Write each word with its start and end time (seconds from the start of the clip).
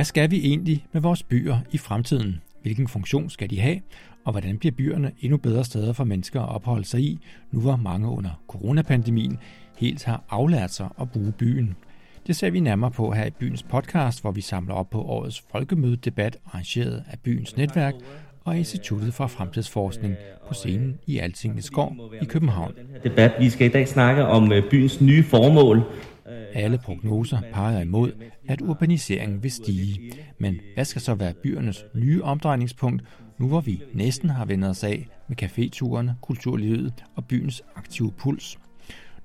Hvad 0.00 0.04
skal 0.04 0.30
vi 0.30 0.46
egentlig 0.46 0.86
med 0.92 1.00
vores 1.00 1.22
byer 1.22 1.56
i 1.72 1.78
fremtiden? 1.78 2.40
Hvilken 2.62 2.88
funktion 2.88 3.30
skal 3.30 3.50
de 3.50 3.60
have? 3.60 3.80
Og 4.24 4.32
hvordan 4.32 4.58
bliver 4.58 4.72
byerne 4.72 5.12
endnu 5.20 5.36
bedre 5.36 5.64
steder 5.64 5.92
for 5.92 6.04
mennesker 6.04 6.40
at 6.40 6.48
opholde 6.48 6.84
sig 6.84 7.00
i, 7.00 7.18
nu 7.52 7.60
hvor 7.60 7.76
mange 7.76 8.08
under 8.08 8.30
coronapandemien 8.48 9.38
helt 9.78 10.04
har 10.04 10.24
aflært 10.30 10.70
sig 10.70 10.88
at 11.00 11.10
bruge 11.10 11.32
byen? 11.32 11.76
Det 12.26 12.36
ser 12.36 12.50
vi 12.50 12.60
nærmere 12.60 12.90
på 12.90 13.10
her 13.10 13.24
i 13.24 13.30
byens 13.30 13.62
podcast, 13.62 14.20
hvor 14.20 14.30
vi 14.30 14.40
samler 14.40 14.74
op 14.74 14.90
på 14.90 15.02
årets 15.02 15.44
folkemødedebat 15.52 16.36
arrangeret 16.46 17.04
af 17.10 17.18
byens 17.18 17.56
netværk 17.56 17.94
og 18.44 18.58
Instituttet 18.58 19.14
for 19.14 19.26
Fremtidsforskning 19.26 20.14
på 20.48 20.54
scenen 20.54 20.98
i 21.06 21.18
Altingets 21.18 21.70
Gård 21.70 21.96
i 22.22 22.24
København. 22.24 22.72
Debat. 23.04 23.32
Vi 23.38 23.50
skal 23.50 23.66
i 23.66 23.70
dag 23.70 23.88
snakke 23.88 24.24
om 24.24 24.52
øh, 24.52 24.70
byens 24.70 25.00
nye 25.00 25.22
formål. 25.22 25.82
Alle 26.52 26.78
prognoser 26.78 27.40
peger 27.52 27.80
imod, 27.80 28.12
at 28.48 28.60
urbaniseringen 28.60 29.42
vil 29.42 29.50
stige. 29.50 30.12
Men 30.38 30.60
hvad 30.74 30.84
skal 30.84 31.02
så 31.02 31.14
være 31.14 31.34
byernes 31.42 31.84
nye 31.94 32.22
omdrejningspunkt, 32.22 33.02
nu 33.38 33.48
hvor 33.48 33.60
vi 33.60 33.82
næsten 33.94 34.30
har 34.30 34.44
vendt 34.44 34.64
os 34.64 34.84
af 34.84 35.08
med 35.28 35.42
caféturene, 35.42 36.12
kulturlivet 36.20 37.04
og 37.16 37.24
byens 37.24 37.62
aktive 37.74 38.12
puls? 38.12 38.58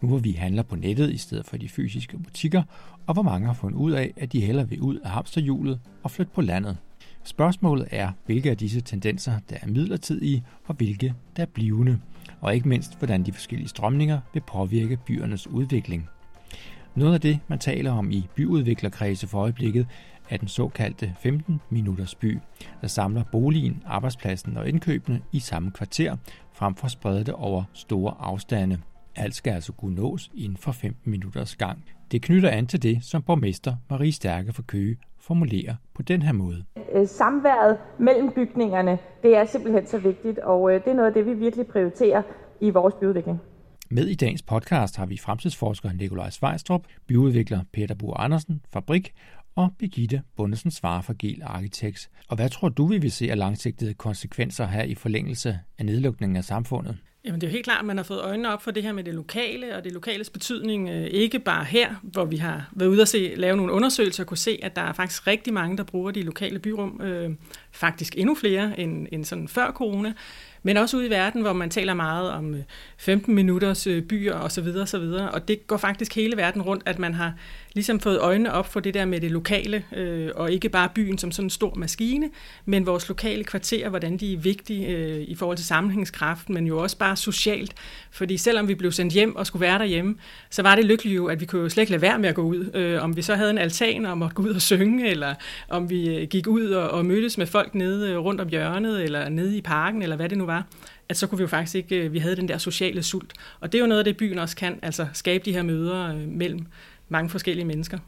Nu 0.01 0.07
hvor 0.07 0.17
vi 0.17 0.31
handler 0.31 0.63
på 0.63 0.75
nettet 0.75 1.13
i 1.13 1.17
stedet 1.17 1.45
for 1.45 1.57
de 1.57 1.69
fysiske 1.69 2.17
butikker, 2.17 2.63
og 3.07 3.13
hvor 3.13 3.23
mange 3.23 3.47
har 3.47 3.53
fundet 3.53 3.77
ud 3.77 3.91
af, 3.91 4.13
at 4.17 4.33
de 4.33 4.41
hellere 4.41 4.69
vil 4.69 4.81
ud 4.81 4.95
af 4.95 5.09
hamsterhjulet 5.09 5.79
og 6.03 6.11
flytte 6.11 6.31
på 6.35 6.41
landet. 6.41 6.77
Spørgsmålet 7.23 7.87
er, 7.91 8.11
hvilke 8.25 8.49
af 8.49 8.57
disse 8.57 8.81
tendenser, 8.81 9.39
der 9.49 9.55
er 9.61 9.67
midlertidige, 9.67 10.43
og 10.65 10.75
hvilke, 10.75 11.13
der 11.35 11.41
er 11.41 11.47
blivende, 11.53 11.99
og 12.41 12.55
ikke 12.55 12.67
mindst, 12.67 12.97
hvordan 12.97 13.23
de 13.23 13.33
forskellige 13.33 13.69
strømninger 13.69 14.19
vil 14.33 14.43
påvirke 14.47 14.97
byernes 15.07 15.47
udvikling. 15.47 16.09
Noget 16.95 17.13
af 17.13 17.21
det, 17.21 17.39
man 17.47 17.59
taler 17.59 17.91
om 17.91 18.11
i 18.11 18.27
byudviklerkredse 18.35 19.27
for 19.27 19.39
øjeblikket, 19.39 19.87
er 20.29 20.37
den 20.37 20.47
såkaldte 20.47 21.15
15-minutters 21.25 22.15
by, 22.15 22.39
der 22.81 22.87
samler 22.87 23.23
boligen, 23.31 23.83
arbejdspladsen 23.85 24.57
og 24.57 24.69
indkøbene 24.69 25.21
i 25.31 25.39
samme 25.39 25.71
kvarter, 25.71 26.15
frem 26.53 26.75
for 26.75 26.85
at 26.85 26.91
sprede 26.91 27.23
det 27.23 27.33
over 27.33 27.63
store 27.73 28.13
afstande. 28.19 28.77
Alt 29.15 29.35
skal 29.35 29.53
altså 29.53 29.71
kunne 29.71 29.95
nås 29.95 30.31
inden 30.35 30.57
for 30.57 30.71
15 30.71 31.11
minutters 31.11 31.55
gang. 31.55 31.83
Det 32.11 32.21
knytter 32.21 32.49
an 32.49 32.67
til 32.67 32.83
det, 32.83 33.03
som 33.03 33.21
borgmester 33.21 33.75
Marie 33.89 34.11
Stærke 34.11 34.53
for 34.53 34.61
Køge 34.61 34.97
formulerer 35.19 35.75
på 35.93 36.01
den 36.01 36.21
her 36.21 36.33
måde. 36.33 36.63
Øh, 36.93 37.07
samværet 37.07 37.77
mellem 37.99 38.31
bygningerne, 38.31 38.97
det 39.23 39.37
er 39.37 39.45
simpelthen 39.45 39.87
så 39.87 39.97
vigtigt, 39.97 40.39
og 40.39 40.71
øh, 40.71 40.83
det 40.83 40.91
er 40.91 40.95
noget 40.95 41.07
af 41.07 41.13
det, 41.13 41.25
vi 41.25 41.33
virkelig 41.33 41.67
prioriterer 41.67 42.21
i 42.61 42.69
vores 42.69 42.93
byudvikling. 42.93 43.39
Med 43.95 44.07
i 44.07 44.15
dagens 44.15 44.41
podcast 44.41 44.95
har 44.95 45.05
vi 45.05 45.17
fremtidsforsker 45.17 45.91
Nikolaj 45.91 46.29
Svejstrup, 46.29 46.83
byudvikler 47.07 47.59
Peter 47.73 47.95
Bur 47.95 48.17
Andersen, 48.17 48.61
Fabrik 48.73 49.13
og 49.55 49.69
Birgitte 49.79 50.21
Bundesen 50.37 50.71
svarer 50.71 51.01
for 51.01 51.15
Gel 51.19 51.41
Architects. 51.43 52.09
Og 52.27 52.35
hvad 52.35 52.49
tror 52.49 52.69
du, 52.69 52.87
vi 52.87 52.97
vil 52.97 53.11
se 53.11 53.31
af 53.31 53.37
langsigtede 53.37 53.93
konsekvenser 53.93 54.67
her 54.67 54.83
i 54.83 54.95
forlængelse 54.95 55.59
af 55.77 55.85
nedlukningen 55.85 56.35
af 56.35 56.43
samfundet? 56.43 56.97
Jamen 57.25 57.41
det 57.41 57.47
er 57.47 57.51
jo 57.51 57.53
helt 57.53 57.63
klart, 57.63 57.79
at 57.79 57.85
man 57.85 57.97
har 57.97 58.03
fået 58.03 58.21
øjnene 58.21 58.53
op 58.53 58.61
for 58.61 58.71
det 58.71 58.83
her 58.83 58.93
med 58.93 59.03
det 59.03 59.13
lokale, 59.13 59.75
og 59.75 59.83
det 59.83 59.91
lokales 59.91 60.29
betydning, 60.29 60.89
øh, 60.89 61.03
ikke 61.03 61.39
bare 61.39 61.65
her, 61.65 61.95
hvor 62.03 62.25
vi 62.25 62.37
har 62.37 62.69
været 62.71 62.89
ude 62.89 63.01
og 63.01 63.07
se, 63.07 63.33
lave 63.35 63.57
nogle 63.57 63.73
undersøgelser 63.73 64.23
og 64.23 64.27
kunne 64.27 64.37
se, 64.37 64.59
at 64.63 64.75
der 64.75 64.81
er 64.81 64.93
faktisk 64.93 65.27
rigtig 65.27 65.53
mange, 65.53 65.77
der 65.77 65.83
bruger 65.83 66.11
de 66.11 66.21
lokale 66.21 66.59
byrum, 66.59 67.01
øh, 67.01 67.29
faktisk 67.71 68.17
endnu 68.17 68.35
flere 68.35 68.79
end, 68.79 69.07
end 69.11 69.25
sådan 69.25 69.47
før 69.47 69.71
corona, 69.71 70.13
men 70.65 70.77
også 70.77 70.97
ude 70.97 71.07
i 71.07 71.09
verden, 71.09 71.41
hvor 71.41 71.53
man 71.53 71.69
taler 71.69 71.93
meget 71.93 72.31
om 72.31 72.53
øh, 72.53 72.59
15 72.97 73.35
minutters 73.35 73.87
øh, 73.87 74.03
byer 74.03 74.33
osv. 74.33 74.65
videre. 74.65 75.31
Og 75.31 75.47
det 75.47 75.67
går 75.67 75.77
faktisk 75.77 76.15
hele 76.15 76.37
verden 76.37 76.61
rundt, 76.61 76.83
at 76.85 76.99
man 76.99 77.13
har 77.13 77.33
ligesom 77.73 77.99
fået 77.99 78.19
øjnene 78.19 78.53
op 78.53 78.71
for 78.71 78.79
det 78.79 78.93
der 78.93 79.05
med 79.05 79.21
det 79.21 79.31
lokale, 79.31 79.83
øh, 79.95 80.29
og 80.35 80.51
ikke 80.51 80.69
bare 80.69 80.89
byen 80.95 81.17
som 81.17 81.31
sådan 81.31 81.45
en 81.45 81.49
stor 81.49 81.75
maskine, 81.75 82.29
men 82.65 82.85
vores 82.85 83.07
lokale 83.07 83.43
kvarterer, 83.43 83.89
hvordan 83.89 84.17
de 84.17 84.33
er 84.33 84.37
vigtige 84.37 84.87
øh, 84.87 85.21
i 85.21 85.35
forhold 85.35 85.57
til 85.57 85.65
sammenhængskraften, 85.65 86.53
men 86.53 86.67
jo 86.67 86.77
også 86.77 86.97
bare 86.97 87.15
socialt. 87.15 87.73
Fordi 88.11 88.37
selvom 88.37 88.67
vi 88.67 88.75
blev 88.75 88.91
sendt 88.91 89.13
hjem 89.13 89.35
og 89.35 89.47
skulle 89.47 89.61
være 89.61 89.79
derhjemme, 89.79 90.15
så 90.49 90.61
var 90.61 90.75
det 90.75 90.85
lykkeligt 90.85 91.15
jo, 91.15 91.25
at 91.25 91.41
vi 91.41 91.45
kunne 91.45 91.61
jo 91.61 91.69
slet 91.69 91.81
ikke 91.81 91.91
lade 91.91 92.01
være 92.01 92.19
med 92.19 92.29
at 92.29 92.35
gå 92.35 92.41
ud. 92.41 92.71
Øh, 92.73 93.03
om 93.03 93.15
vi 93.15 93.21
så 93.21 93.35
havde 93.35 93.49
en 93.49 93.57
altan 93.57 94.05
og 94.05 94.17
måtte 94.17 94.35
gå 94.35 94.43
ud 94.43 94.49
og 94.49 94.61
synge, 94.61 95.09
eller 95.09 95.35
om 95.69 95.89
vi 95.89 96.15
øh, 96.15 96.27
gik 96.27 96.47
ud 96.47 96.69
og, 96.69 96.89
og 96.89 97.05
mødtes 97.05 97.37
med 97.37 97.45
folk 97.45 97.75
nede 97.75 98.17
rundt 98.17 98.41
om 98.41 98.47
hjørnet, 98.47 99.03
eller 99.03 99.29
nede 99.29 99.57
i 99.57 99.61
parken, 99.61 100.01
eller 100.01 100.15
hvad 100.15 100.29
det 100.29 100.37
nu 100.37 100.45
var 100.45 100.54
at 101.09 101.17
så 101.17 101.27
kunne 101.27 101.37
vi 101.37 101.41
jo 101.41 101.47
faktisk 101.47 101.75
ikke, 101.75 102.05
øh, 102.05 102.13
vi 102.13 102.19
havde 102.19 102.35
den 102.35 102.47
der 102.47 102.57
sociale 102.57 103.03
sult. 103.03 103.33
Og 103.59 103.71
det 103.71 103.77
er 103.77 103.81
jo 103.81 103.87
noget 103.87 103.99
af 103.99 104.05
det, 104.05 104.17
byen 104.17 104.39
også 104.39 104.55
kan, 104.55 104.79
altså 104.81 105.07
skabe 105.13 105.45
de 105.45 105.53
her 105.53 105.63
møder 105.63 106.13
mellem 106.27 106.65
mange 107.09 107.29
forskellige 107.29 107.65
mennesker. 107.65 107.99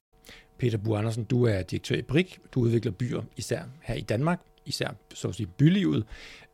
Peter 0.57 0.77
Bu 0.77 0.95
Andersen, 0.95 1.23
du 1.23 1.43
er 1.43 1.61
direktør 1.61 1.95
i 1.95 2.01
BRIK. 2.01 2.39
Du 2.53 2.59
udvikler 2.59 2.91
byer, 2.91 3.21
især 3.37 3.63
her 3.81 3.95
i 3.95 4.01
Danmark, 4.01 4.41
især 4.65 4.89
så 5.13 5.27
at 5.27 5.35
sige 5.35 5.47
bylivet. 5.47 6.05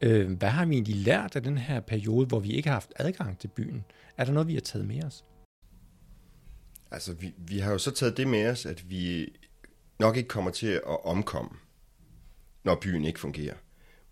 Øh, 0.02 0.32
hvad 0.32 0.50
har 0.50 0.66
vi 0.66 0.74
egentlig 0.74 0.96
lært 0.96 1.36
af 1.36 1.44
den 1.44 1.58
her 1.58 1.80
periode, 1.80 2.26
hvor 2.26 2.40
vi 2.40 2.50
ikke 2.50 2.70
har 2.70 2.76
haft 2.76 2.94
adgang 2.96 3.40
til 3.40 3.48
byen? 3.48 3.84
Er 4.18 4.26
der 4.26 4.32
noget, 4.32 4.48
vi 4.48 4.54
har 4.54 4.62
taget 4.62 4.88
med 4.88 5.04
os? 5.04 5.26
Altså, 6.92 7.14
vi, 7.14 7.34
vi 7.38 7.60
har 7.60 7.72
jo 7.72 7.78
så 7.78 7.92
taget 7.92 8.18
det 8.18 8.28
med 8.28 8.50
os, 8.50 8.66
at 8.66 8.90
vi 8.90 9.34
nok 10.00 10.18
ikke 10.18 10.30
kommer 10.30 10.52
til 10.52 10.68
at 10.68 11.06
omkomme, 11.06 11.50
når 12.64 12.78
byen 12.82 13.06
ikke 13.06 13.20
fungerer. 13.20 13.56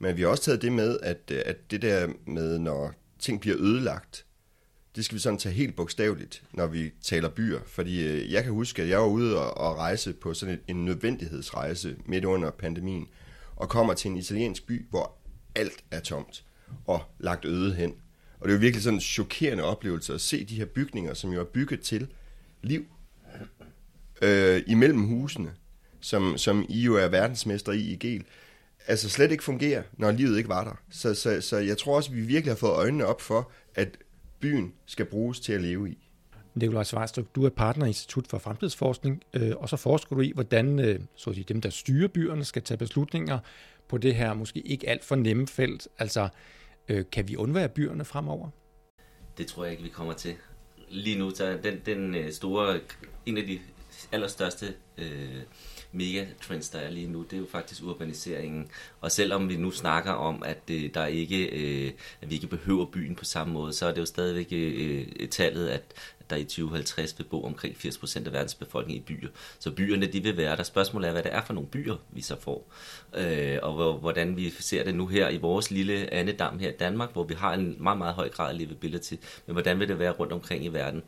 Men 0.02 0.18
vi 0.18 0.22
har 0.22 0.30
også 0.30 0.44
taget 0.44 0.62
det 0.62 0.72
med, 0.72 0.98
at, 1.04 1.18
øh, 1.32 1.42
at 1.46 1.72
det 1.72 1.82
der 1.82 2.08
med, 2.26 2.60
når 2.60 2.94
ting 3.20 3.42
bliver 3.42 3.58
ødelagt, 3.60 4.26
det 4.96 5.06
skal 5.06 5.16
vi 5.16 5.20
sådan 5.20 5.40
tage 5.40 5.56
helt 5.56 5.76
bogstaveligt, 5.76 6.44
når 6.54 6.68
vi 6.68 6.92
taler 7.02 7.30
byer. 7.30 7.60
Fordi 7.68 8.08
øh, 8.08 8.32
jeg 8.32 8.44
kan 8.44 8.52
huske, 8.52 8.82
at 8.82 8.90
jeg 8.90 9.00
var 9.00 9.06
ude 9.06 9.38
og, 9.40 9.58
og 9.58 9.78
rejse 9.78 10.14
på 10.14 10.34
sådan 10.34 10.60
en 10.68 10.86
nødvendighedsrejse 10.86 11.96
midt 12.06 12.26
under 12.26 12.52
pandemien, 12.52 13.08
og 13.56 13.70
kommer 13.70 13.94
til 13.94 14.12
en 14.12 14.18
italiensk 14.18 14.68
by, 14.68 14.86
hvor 14.90 15.18
alt 15.56 15.84
er 15.92 16.00
tomt 16.00 16.46
og 16.86 17.02
lagt 17.20 17.46
øde 17.46 17.74
hen. 17.74 17.94
Og 18.40 18.48
det 18.48 18.54
er 18.54 18.58
jo 18.58 18.62
virkelig 18.62 18.84
sådan 18.84 18.98
en 18.98 19.02
chokerende 19.02 19.64
oplevelse 19.64 20.14
at 20.14 20.22
se 20.22 20.46
de 20.46 20.56
her 20.56 20.66
bygninger, 20.66 21.14
som 21.14 21.32
jo 21.32 21.40
er 21.40 21.46
bygget 21.46 21.82
til 21.82 22.08
liv 22.62 22.86
øh, 24.22 24.62
imellem 24.68 25.04
husene, 25.04 25.52
som, 26.00 26.38
som 26.38 26.66
I 26.70 26.82
jo 26.82 26.96
er 26.96 27.08
verdensmester 27.08 27.72
i 27.72 27.80
i 27.82 27.96
Gel, 27.96 28.26
altså 28.88 29.10
slet 29.10 29.32
ikke 29.32 29.44
fungerer, 29.44 29.84
når 29.94 30.12
livet 30.12 30.38
ikke 30.38 30.50
var 30.50 30.64
der. 30.64 30.82
Så, 30.90 31.14
så, 31.14 31.42
så 31.42 31.58
jeg 31.58 31.78
tror 31.78 31.96
også, 31.96 32.12
at 32.12 32.18
vi 32.18 32.22
virkelig 32.22 32.52
har 32.52 32.58
fået 32.58 32.72
øjnene 32.72 33.06
op 33.06 33.22
for, 33.22 33.52
at 33.76 33.98
byen 34.40 34.74
skal 34.86 35.06
bruges 35.06 35.40
til 35.40 35.54
at 35.54 35.62
leve 35.62 35.90
i. 35.90 35.98
Nikolaj 36.56 36.84
Svejstrup, 36.84 37.36
du 37.36 37.46
er 37.46 37.50
partner 37.50 37.86
i 37.86 37.88
Institut 37.88 38.28
for 38.28 38.38
Fremtidsforskning, 38.38 39.24
øh, 39.34 39.52
og 39.58 39.70
så 39.70 39.78
forsker 39.78 40.16
du 40.16 40.22
i, 40.22 40.32
hvordan 40.36 40.80
øh, 40.80 41.00
så 41.16 41.30
at 41.30 41.36
sige, 41.36 41.46
dem, 41.50 41.62
der 41.62 41.70
styrer 41.70 42.08
byerne, 42.08 42.46
skal 42.46 42.62
tage 42.62 42.78
beslutninger 42.78 43.40
på 43.88 43.98
det 43.98 44.16
her 44.16 44.34
måske 44.34 44.60
ikke 44.60 44.90
alt 44.90 45.04
for 45.04 45.16
nemme 45.16 45.48
felt. 45.48 45.88
Altså, 46.00 46.30
øh, 46.88 47.06
kan 47.12 47.28
vi 47.28 47.36
undvære 47.36 47.70
byerne 47.70 48.06
fremover? 48.06 48.50
Det 49.38 49.48
tror 49.48 49.64
jeg 49.64 49.72
ikke, 49.72 49.84
vi 49.84 49.90
kommer 49.90 50.14
til. 50.14 50.36
Lige 50.90 51.20
nu, 51.20 51.30
så 51.36 51.60
den, 51.64 51.82
den 51.86 52.32
store, 52.34 52.80
en 53.26 53.38
af 53.38 53.44
de 53.44 53.60
allerstørste 54.12 54.74
øh, 54.98 55.42
megatrends, 55.92 56.70
der 56.70 56.80
er 56.80 56.90
lige 56.90 57.08
nu, 57.08 57.24
det 57.24 57.34
er 57.34 57.38
jo 57.38 57.48
faktisk 57.52 57.84
urbaniseringen. 57.84 58.72
Og 59.02 59.12
selvom 59.12 59.50
vi 59.50 59.56
nu 59.56 59.72
snakker 59.72 60.12
om, 60.12 60.44
at 60.46 60.68
det, 60.68 60.96
der 60.96 61.06
ikke, 61.06 61.46
øh, 61.46 61.92
at 62.22 62.30
vi 62.30 62.36
ikke 62.36 62.48
behøver 62.48 62.86
byen 62.86 63.16
på 63.16 63.26
samme 63.26 63.54
måde, 63.54 63.74
så 63.74 63.86
er 63.86 63.92
det 63.92 64.02
jo 64.02 64.06
stadigvæk 64.06 64.48
øh, 64.52 65.30
tallet, 65.30 65.70
at 65.70 65.84
der 66.32 66.38
i 66.38 66.44
2050 66.44 67.16
vil 67.18 67.24
bo 67.24 67.44
omkring 67.44 67.76
80% 67.76 68.26
af 68.26 68.34
verdens 68.34 68.56
befolkning 68.56 68.98
i 68.98 69.02
byer. 69.02 69.30
Så 69.60 69.72
byerne, 69.72 70.06
de 70.06 70.24
vil 70.24 70.38
være 70.38 70.58
der. 70.58 70.64
Spørgsmålet 70.64 71.08
er, 71.08 71.12
hvad 71.12 71.24
det 71.24 71.34
er 71.34 71.42
for 71.42 71.54
nogle 71.54 71.70
byer, 71.70 71.96
vi 72.12 72.22
så 72.22 72.40
får. 72.40 72.72
Øh, 73.14 73.58
og 73.62 73.94
hvordan 73.94 74.38
vi 74.38 74.50
ser 74.50 74.84
det 74.84 74.96
nu 74.96 75.08
her 75.08 75.30
i 75.30 75.38
vores 75.38 75.72
lille 75.72 76.14
andedam 76.14 76.60
her 76.60 76.70
i 76.70 76.78
Danmark, 76.80 77.14
hvor 77.14 77.24
vi 77.24 77.34
har 77.34 77.54
en 77.54 77.76
meget, 77.80 77.98
meget 77.98 78.14
høj 78.14 78.30
grad 78.30 78.50
af 78.50 78.58
livability. 78.58 79.14
Men 79.46 79.54
hvordan 79.54 79.80
vil 79.80 79.88
det 79.88 80.00
være 80.00 80.12
rundt 80.12 80.34
omkring 80.34 80.66
i 80.66 80.68
verden? 80.68 81.04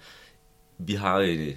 Vi 0.78 0.94
har 0.94 1.18
øh, 1.18 1.56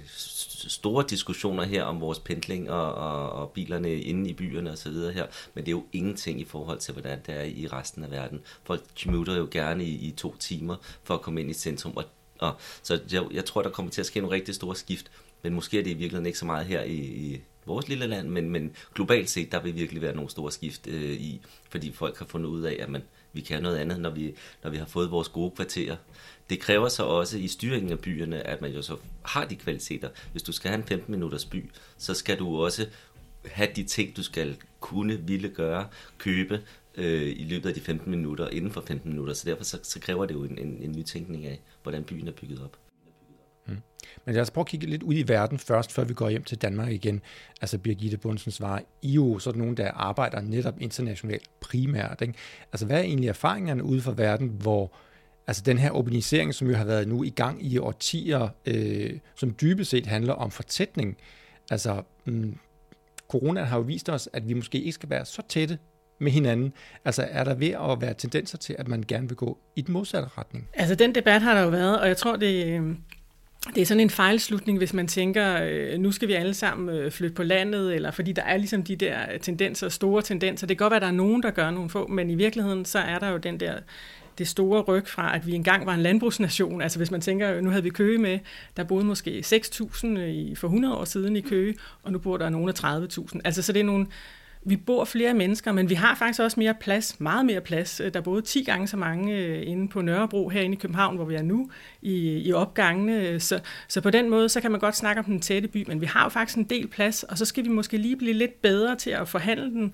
store 0.67 1.05
diskussioner 1.09 1.63
her 1.63 1.83
om 1.83 2.01
vores 2.01 2.19
pendling 2.19 2.69
og, 2.69 2.93
og, 2.93 3.31
og 3.31 3.51
bilerne 3.51 3.95
inde 4.01 4.29
i 4.29 4.33
byerne 4.33 4.71
osv. 4.71 4.91
her, 4.91 5.25
men 5.53 5.65
det 5.65 5.67
er 5.67 5.71
jo 5.71 5.85
ingenting 5.93 6.41
i 6.41 6.45
forhold 6.45 6.79
til, 6.79 6.93
hvordan 6.93 7.19
det 7.25 7.35
er 7.35 7.43
i 7.43 7.67
resten 7.67 8.03
af 8.03 8.11
verden. 8.11 8.41
Folk 8.63 8.81
commuter 9.03 9.37
jo 9.37 9.47
gerne 9.51 9.85
i, 9.85 10.07
i 10.07 10.11
to 10.11 10.35
timer 10.39 10.75
for 11.03 11.13
at 11.13 11.21
komme 11.21 11.41
ind 11.41 11.49
i 11.49 11.53
centrum, 11.53 11.97
og, 11.97 12.03
og 12.39 12.55
så 12.83 12.99
jeg, 13.11 13.23
jeg 13.31 13.45
tror, 13.45 13.61
der 13.61 13.69
kommer 13.69 13.91
til 13.91 14.01
at 14.01 14.07
ske 14.07 14.19
nogle 14.19 14.35
rigtig 14.35 14.55
store 14.55 14.75
skift, 14.75 15.11
men 15.43 15.53
måske 15.53 15.79
er 15.79 15.83
det 15.83 15.89
i 15.89 15.93
virkeligheden 15.93 16.25
ikke 16.25 16.39
så 16.39 16.45
meget 16.45 16.65
her 16.65 16.83
i, 16.83 16.95
i 16.95 17.41
vores 17.65 17.87
lille 17.87 18.07
land, 18.07 18.27
men, 18.27 18.49
men 18.49 18.75
globalt 18.95 19.29
set, 19.29 19.51
der 19.51 19.61
vil 19.61 19.75
virkelig 19.75 20.01
være 20.01 20.15
nogle 20.15 20.29
store 20.29 20.51
skift 20.51 20.87
øh, 20.87 21.11
i, 21.11 21.41
fordi 21.69 21.91
folk 21.91 22.17
har 22.19 22.25
fundet 22.25 22.49
ud 22.49 22.61
af, 22.61 22.77
at 22.79 22.89
man, 22.89 23.01
vi 23.33 23.41
kan 23.41 23.63
noget 23.63 23.77
andet, 23.77 23.99
når 23.99 24.09
vi, 24.09 24.35
når 24.63 24.69
vi 24.69 24.77
har 24.77 24.85
fået 24.85 25.11
vores 25.11 25.29
gode 25.29 25.51
kvarterer. 25.51 25.95
Det 26.49 26.59
kræver 26.59 26.89
så 26.89 27.03
også 27.03 27.37
i 27.37 27.47
styringen 27.47 27.91
af 27.91 27.99
byerne, 27.99 28.47
at 28.47 28.61
man 28.61 28.71
jo 28.71 28.81
så 28.81 28.97
har 29.25 29.45
de 29.45 29.55
kvaliteter. 29.55 30.09
Hvis 30.31 30.43
du 30.43 30.51
skal 30.51 30.69
have 30.69 30.81
en 30.81 30.87
15 30.87 31.11
minutters 31.11 31.45
by, 31.45 31.69
så 31.97 32.13
skal 32.13 32.39
du 32.39 32.63
også 32.63 32.87
have 33.45 33.69
de 33.75 33.83
ting, 33.83 34.17
du 34.17 34.23
skal 34.23 34.57
kunne, 34.79 35.19
ville 35.19 35.49
gøre, 35.49 35.87
købe 36.17 36.61
øh, 36.95 37.39
i 37.39 37.43
løbet 37.43 37.69
af 37.69 37.75
de 37.75 37.81
15 37.81 38.11
minutter, 38.11 38.49
inden 38.49 38.71
for 38.71 38.81
15 38.81 39.11
minutter. 39.11 39.33
Så 39.33 39.49
derfor 39.49 39.63
så, 39.63 39.79
så 39.83 39.99
kræver 39.99 40.25
det 40.25 40.33
jo 40.33 40.43
en, 40.43 40.57
en, 40.57 40.77
en 40.81 40.91
nytænkning 40.91 41.45
af, 41.45 41.61
hvordan 41.83 42.03
byen 42.03 42.27
er 42.27 42.31
bygget 42.31 42.63
op. 42.63 42.77
Mm. 43.67 43.77
Men 44.25 44.35
lad 44.35 44.41
os 44.41 44.51
prøve 44.51 44.63
at 44.63 44.67
kigge 44.67 44.87
lidt 44.87 45.03
ud 45.03 45.13
i 45.13 45.27
verden 45.27 45.59
først, 45.59 45.91
før 45.91 46.03
vi 46.03 46.13
går 46.13 46.29
hjem 46.29 46.43
til 46.43 46.57
Danmark 46.57 46.91
igen. 46.91 47.21
Altså 47.61 47.77
Birgitte 47.77 48.17
Bundsen 48.17 48.51
svarer, 48.51 48.79
I 49.01 49.11
er 49.11 49.13
jo 49.13 49.39
sådan 49.39 49.59
nogen, 49.59 49.77
der 49.77 49.91
arbejder 49.91 50.41
netop 50.41 50.81
internationalt 50.81 51.49
primært. 51.59 52.21
Ikke? 52.21 52.33
Altså 52.73 52.85
hvad 52.85 52.97
er 52.97 53.03
egentlig 53.03 53.29
erfaringerne 53.29 53.83
ude 53.83 54.01
for 54.01 54.11
verden, 54.11 54.47
hvor 54.47 54.91
altså 55.47 55.63
den 55.65 55.77
her 55.77 55.91
urbanisering, 55.91 56.55
som 56.55 56.67
jo 56.69 56.75
har 56.75 56.85
været 56.85 57.07
nu 57.07 57.23
i 57.23 57.29
gang 57.29 57.65
i 57.65 57.77
årtier, 57.77 58.49
øh, 58.65 59.19
som 59.35 59.55
dybest 59.61 59.89
set 59.89 60.05
handler 60.05 60.33
om 60.33 60.51
fortætning. 60.51 61.17
Altså, 61.71 62.03
mm, 62.25 62.57
corona 63.27 63.63
har 63.63 63.77
jo 63.77 63.83
vist 63.83 64.09
os, 64.09 64.29
at 64.33 64.47
vi 64.47 64.53
måske 64.53 64.77
ikke 64.77 64.91
skal 64.91 65.09
være 65.09 65.25
så 65.25 65.41
tætte 65.49 65.77
med 66.19 66.31
hinanden? 66.31 66.73
Altså 67.05 67.27
er 67.31 67.43
der 67.43 67.53
ved 67.53 67.67
at 67.67 68.01
være 68.01 68.13
tendenser 68.13 68.57
til, 68.57 68.75
at 68.79 68.87
man 68.87 69.03
gerne 69.07 69.27
vil 69.27 69.37
gå 69.37 69.57
i 69.75 69.81
den 69.81 69.93
modsatte 69.93 70.29
retning? 70.37 70.67
Altså 70.73 70.95
den 70.95 71.15
debat 71.15 71.41
har 71.41 71.53
der 71.53 71.61
jo 71.61 71.69
været, 71.69 72.01
og 72.01 72.07
jeg 72.07 72.17
tror, 72.17 72.35
det, 72.35 72.65
øh, 72.65 72.95
det 73.75 73.81
er 73.81 73.85
sådan 73.85 74.01
en 74.01 74.09
fejlslutning, 74.09 74.77
hvis 74.77 74.93
man 74.93 75.07
tænker, 75.07 75.61
øh, 75.63 75.99
nu 75.99 76.11
skal 76.11 76.27
vi 76.27 76.33
alle 76.33 76.53
sammen 76.53 76.95
øh, 76.95 77.11
flytte 77.11 77.35
på 77.35 77.43
landet, 77.43 77.95
eller 77.95 78.11
fordi 78.11 78.31
der 78.31 78.41
er 78.41 78.57
ligesom 78.57 78.83
de 78.83 78.95
der 78.95 79.37
tendenser, 79.41 79.89
store 79.89 80.21
tendenser. 80.21 80.67
Det 80.67 80.77
kan 80.77 80.85
godt 80.85 80.91
være, 80.91 80.97
at 80.97 81.01
der 81.01 81.07
er 81.07 81.11
nogen, 81.11 81.43
der 81.43 81.51
gør 81.51 81.71
nogle 81.71 81.89
få, 81.89 82.07
men 82.07 82.29
i 82.29 82.35
virkeligheden, 82.35 82.85
så 82.85 82.99
er 82.99 83.19
der 83.19 83.29
jo 83.29 83.37
den 83.37 83.59
der 83.59 83.73
det 84.37 84.47
store 84.47 84.81
ryg 84.81 85.07
fra, 85.07 85.35
at 85.35 85.47
vi 85.47 85.53
engang 85.53 85.85
var 85.85 85.93
en 85.93 86.01
landbrugsnation. 86.01 86.81
Altså 86.81 86.99
hvis 86.99 87.11
man 87.11 87.21
tænker, 87.21 87.53
øh, 87.53 87.63
nu 87.63 87.69
havde 87.69 87.83
vi 87.83 87.89
Køge 87.89 88.17
med, 88.17 88.39
der 88.77 88.83
boede 88.83 89.05
måske 89.05 89.43
6.000 89.45 90.07
øh, 90.07 90.57
for 90.57 90.67
100 90.67 90.95
år 90.95 91.05
siden 91.05 91.35
i 91.35 91.41
Køge, 91.41 91.75
og 92.03 92.11
nu 92.11 92.19
bor 92.19 92.37
der 92.37 92.49
nogen 92.49 92.69
af 92.69 92.83
30.000. 92.83 93.39
Altså 93.45 93.61
så 93.61 93.73
det 93.73 93.79
er 93.79 93.83
nogle, 93.83 94.07
vi 94.67 94.75
bor 94.75 95.05
flere 95.05 95.33
mennesker, 95.33 95.71
men 95.71 95.89
vi 95.89 95.95
har 95.95 96.15
faktisk 96.15 96.41
også 96.41 96.59
mere 96.59 96.73
plads, 96.73 97.19
meget 97.19 97.45
mere 97.45 97.61
plads. 97.61 97.99
Øh, 97.99 98.13
der 98.13 98.19
er 98.19 98.23
både 98.23 98.41
10 98.41 98.63
gange 98.63 98.87
så 98.87 98.97
mange 98.97 99.35
øh, 99.35 99.67
inde 99.67 99.87
på 99.87 100.01
Nørrebro 100.01 100.49
herinde 100.49 100.73
i 100.73 100.79
København, 100.79 101.15
hvor 101.15 101.25
vi 101.25 101.35
er 101.35 101.41
nu, 101.41 101.69
i, 102.01 102.41
i 102.47 102.53
opgangene. 102.53 103.27
Øh, 103.27 103.39
så, 103.39 103.59
så 103.87 104.01
på 104.01 104.09
den 104.09 104.29
måde, 104.29 104.49
så 104.49 104.61
kan 104.61 104.71
man 104.71 104.79
godt 104.79 104.95
snakke 104.95 105.19
om 105.19 105.25
den 105.25 105.39
tætte 105.39 105.67
by, 105.67 105.83
men 105.87 106.01
vi 106.01 106.05
har 106.05 106.23
jo 106.23 106.29
faktisk 106.29 106.57
en 106.57 106.63
del 106.63 106.87
plads, 106.87 107.23
og 107.23 107.37
så 107.37 107.45
skal 107.45 107.63
vi 107.63 107.69
måske 107.69 107.97
lige 107.97 108.15
blive 108.15 108.33
lidt 108.33 108.61
bedre 108.61 108.95
til 108.95 109.09
at 109.09 109.27
forhandle 109.27 109.69
den, 109.69 109.93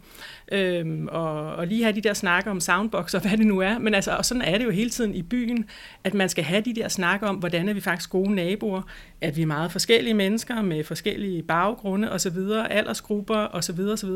øhm, 0.51 1.07
og, 1.07 1.55
og 1.55 1.67
lige 1.67 1.83
have 1.83 1.95
de 1.95 2.01
der 2.01 2.13
snakker 2.13 2.51
om 2.51 2.59
soundbox 2.59 3.13
og 3.13 3.21
hvad 3.21 3.37
det 3.37 3.47
nu 3.47 3.59
er. 3.59 3.77
Men 3.77 3.93
altså, 3.93 4.11
og 4.11 4.25
sådan 4.25 4.41
er 4.41 4.57
det 4.57 4.65
jo 4.65 4.71
hele 4.71 4.89
tiden 4.89 5.15
i 5.15 5.21
byen, 5.21 5.65
at 6.03 6.13
man 6.13 6.29
skal 6.29 6.43
have 6.43 6.61
de 6.61 6.75
der 6.75 6.87
snakker 6.87 7.27
om, 7.27 7.35
hvordan 7.35 7.69
er 7.69 7.73
vi 7.73 7.81
faktisk 7.81 8.09
gode 8.09 8.35
naboer, 8.35 8.81
at 9.21 9.37
vi 9.37 9.41
er 9.41 9.45
meget 9.45 9.71
forskellige 9.71 10.13
mennesker 10.13 10.61
med 10.61 10.83
forskellige 10.83 11.43
baggrunde 11.43 12.11
osv., 12.11 12.37
aldersgrupper 12.69 13.47
osv. 13.53 13.79
osv 13.79 14.09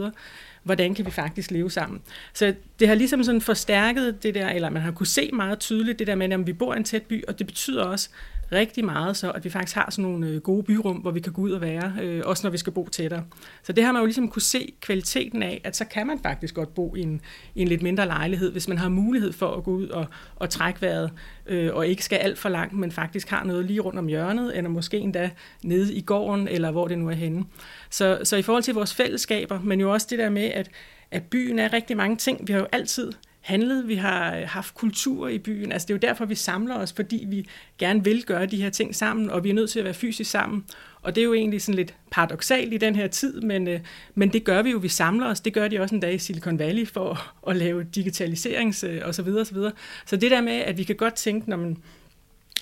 hvordan 0.63 0.95
kan 0.95 1.05
vi 1.05 1.11
faktisk 1.11 1.51
leve 1.51 1.71
sammen. 1.71 2.01
Så 2.33 2.53
det 2.79 2.87
har 2.87 2.95
ligesom 2.95 3.23
sådan 3.23 3.41
forstærket 3.41 4.23
det 4.23 4.35
der, 4.35 4.49
eller 4.49 4.69
man 4.69 4.81
har 4.81 4.91
kunne 4.91 5.07
se 5.07 5.29
meget 5.33 5.59
tydeligt 5.59 5.99
det 5.99 6.07
der 6.07 6.15
med, 6.15 6.31
at 6.31 6.47
vi 6.47 6.53
bor 6.53 6.73
i 6.73 6.77
en 6.77 6.83
tæt 6.83 7.03
by, 7.03 7.23
og 7.27 7.39
det 7.39 7.47
betyder 7.47 7.83
også 7.83 8.09
rigtig 8.51 8.85
meget 8.85 9.17
så, 9.17 9.31
at 9.31 9.45
vi 9.45 9.49
faktisk 9.49 9.75
har 9.75 9.87
sådan 9.91 10.11
nogle 10.11 10.27
øh, 10.27 10.41
gode 10.41 10.63
byrum, 10.63 10.97
hvor 10.97 11.11
vi 11.11 11.19
kan 11.19 11.33
gå 11.33 11.41
ud 11.41 11.51
og 11.51 11.61
være, 11.61 11.93
øh, 12.01 12.21
også 12.25 12.47
når 12.47 12.51
vi 12.51 12.57
skal 12.57 12.73
bo 12.73 12.87
tættere. 12.89 13.23
Så 13.63 13.73
det 13.73 13.83
har 13.83 13.91
man 13.91 13.99
jo 13.99 14.05
ligesom 14.05 14.29
kunne 14.29 14.41
se 14.41 14.73
kvaliteten 14.81 15.43
af, 15.43 15.61
at 15.63 15.75
så 15.75 15.85
kan 15.85 16.07
man 16.07 16.19
faktisk 16.23 16.55
godt 16.55 16.75
bo 16.75 16.95
i 16.95 17.01
en, 17.01 17.21
i 17.55 17.61
en 17.61 17.67
lidt 17.67 17.81
mindre 17.81 18.05
lejlighed, 18.05 18.51
hvis 18.51 18.67
man 18.67 18.77
har 18.77 18.89
mulighed 18.89 19.33
for 19.33 19.51
at 19.51 19.63
gå 19.63 19.71
ud 19.71 19.87
og, 19.87 20.05
og 20.35 20.49
trække 20.49 20.81
vejret, 20.81 21.11
øh, 21.45 21.75
og 21.75 21.87
ikke 21.87 22.03
skal 22.03 22.17
alt 22.17 22.37
for 22.37 22.49
langt, 22.49 22.73
men 22.73 22.91
faktisk 22.91 23.29
har 23.29 23.43
noget 23.43 23.65
lige 23.65 23.79
rundt 23.79 23.99
om 23.99 24.07
hjørnet, 24.07 24.57
eller 24.57 24.69
måske 24.69 24.97
endda 24.97 25.29
nede 25.63 25.93
i 25.93 26.01
gården, 26.01 26.47
eller 26.47 26.71
hvor 26.71 26.87
det 26.87 26.97
nu 26.97 27.09
er 27.09 27.13
henne. 27.13 27.45
Så, 27.89 28.19
så 28.23 28.35
i 28.35 28.41
forhold 28.41 28.63
til 28.63 28.73
vores 28.73 28.93
fællesskaber, 28.93 29.61
men 29.61 29.79
jo 29.79 29.93
også 29.93 30.07
det 30.09 30.19
der 30.19 30.29
med, 30.29 30.45
at, 30.45 30.69
at 31.11 31.23
byen 31.23 31.59
er 31.59 31.73
rigtig 31.73 31.97
mange 31.97 32.15
ting. 32.15 32.47
Vi 32.47 32.53
har 32.53 32.59
jo 32.59 32.67
altid 32.71 33.13
handlet, 33.47 33.87
vi 33.87 33.95
har 33.95 34.35
øh, 34.35 34.43
haft 34.47 34.73
kultur 34.73 35.27
i 35.27 35.37
byen. 35.37 35.71
Altså 35.71 35.85
det 35.85 35.93
er 35.93 35.95
jo 35.95 36.09
derfor, 36.09 36.25
vi 36.25 36.35
samler 36.35 36.75
os, 36.75 36.93
fordi 36.93 37.25
vi 37.27 37.47
gerne 37.77 38.03
vil 38.03 38.23
gøre 38.23 38.45
de 38.45 38.61
her 38.61 38.69
ting 38.69 38.95
sammen, 38.95 39.29
og 39.29 39.43
vi 39.43 39.49
er 39.49 39.53
nødt 39.53 39.69
til 39.69 39.79
at 39.79 39.85
være 39.85 39.93
fysisk 39.93 40.31
sammen. 40.31 40.65
Og 41.01 41.15
det 41.15 41.21
er 41.21 41.25
jo 41.25 41.33
egentlig 41.33 41.61
sådan 41.61 41.75
lidt 41.75 41.93
paradoxalt 42.11 42.73
i 42.73 42.77
den 42.77 42.95
her 42.95 43.07
tid, 43.07 43.41
men, 43.41 43.67
øh, 43.67 43.79
men 44.15 44.33
det 44.33 44.43
gør 44.43 44.61
vi 44.61 44.71
jo, 44.71 44.77
vi 44.77 44.87
samler 44.87 45.25
os. 45.25 45.39
Det 45.39 45.53
gør 45.53 45.67
de 45.67 45.79
også 45.79 45.95
en 45.95 46.01
dag 46.01 46.13
i 46.13 46.17
Silicon 46.17 46.59
Valley 46.59 46.87
for 46.87 47.33
at 47.49 47.55
lave 47.55 47.83
digitaliserings 47.83 48.83
øh, 48.83 49.01
og 49.05 49.15
så 49.15 49.21
videre, 49.21 49.41
og 49.41 49.47
så 49.47 49.53
videre. 49.53 49.71
Så 50.05 50.15
det 50.15 50.31
der 50.31 50.41
med, 50.41 50.53
at 50.53 50.77
vi 50.77 50.83
kan 50.83 50.95
godt 50.95 51.13
tænke, 51.13 51.49
når 51.49 51.57
man 51.57 51.77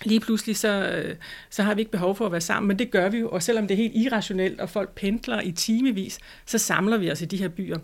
lige 0.03 0.19
pludselig 0.19 0.57
så, 0.57 0.67
øh, 0.67 1.15
så 1.49 1.63
har 1.63 1.75
vi 1.75 1.81
ikke 1.81 1.91
behov 1.91 2.15
for 2.15 2.25
at 2.25 2.31
være 2.31 2.41
sammen, 2.41 2.67
men 2.67 2.79
det 2.79 2.91
gør 2.91 3.09
vi 3.09 3.17
jo, 3.17 3.29
og 3.29 3.43
selvom 3.43 3.67
det 3.67 3.73
er 3.73 3.77
helt 3.77 3.95
irrationelt, 3.95 4.61
og 4.61 4.69
folk 4.69 4.95
pendler 4.95 5.41
i 5.41 5.51
timevis, 5.51 6.19
så 6.45 6.57
samler 6.57 6.97
vi 6.97 7.11
os 7.11 7.21
i 7.21 7.25
de 7.25 7.37
her 7.37 7.47
byer. 7.47 7.77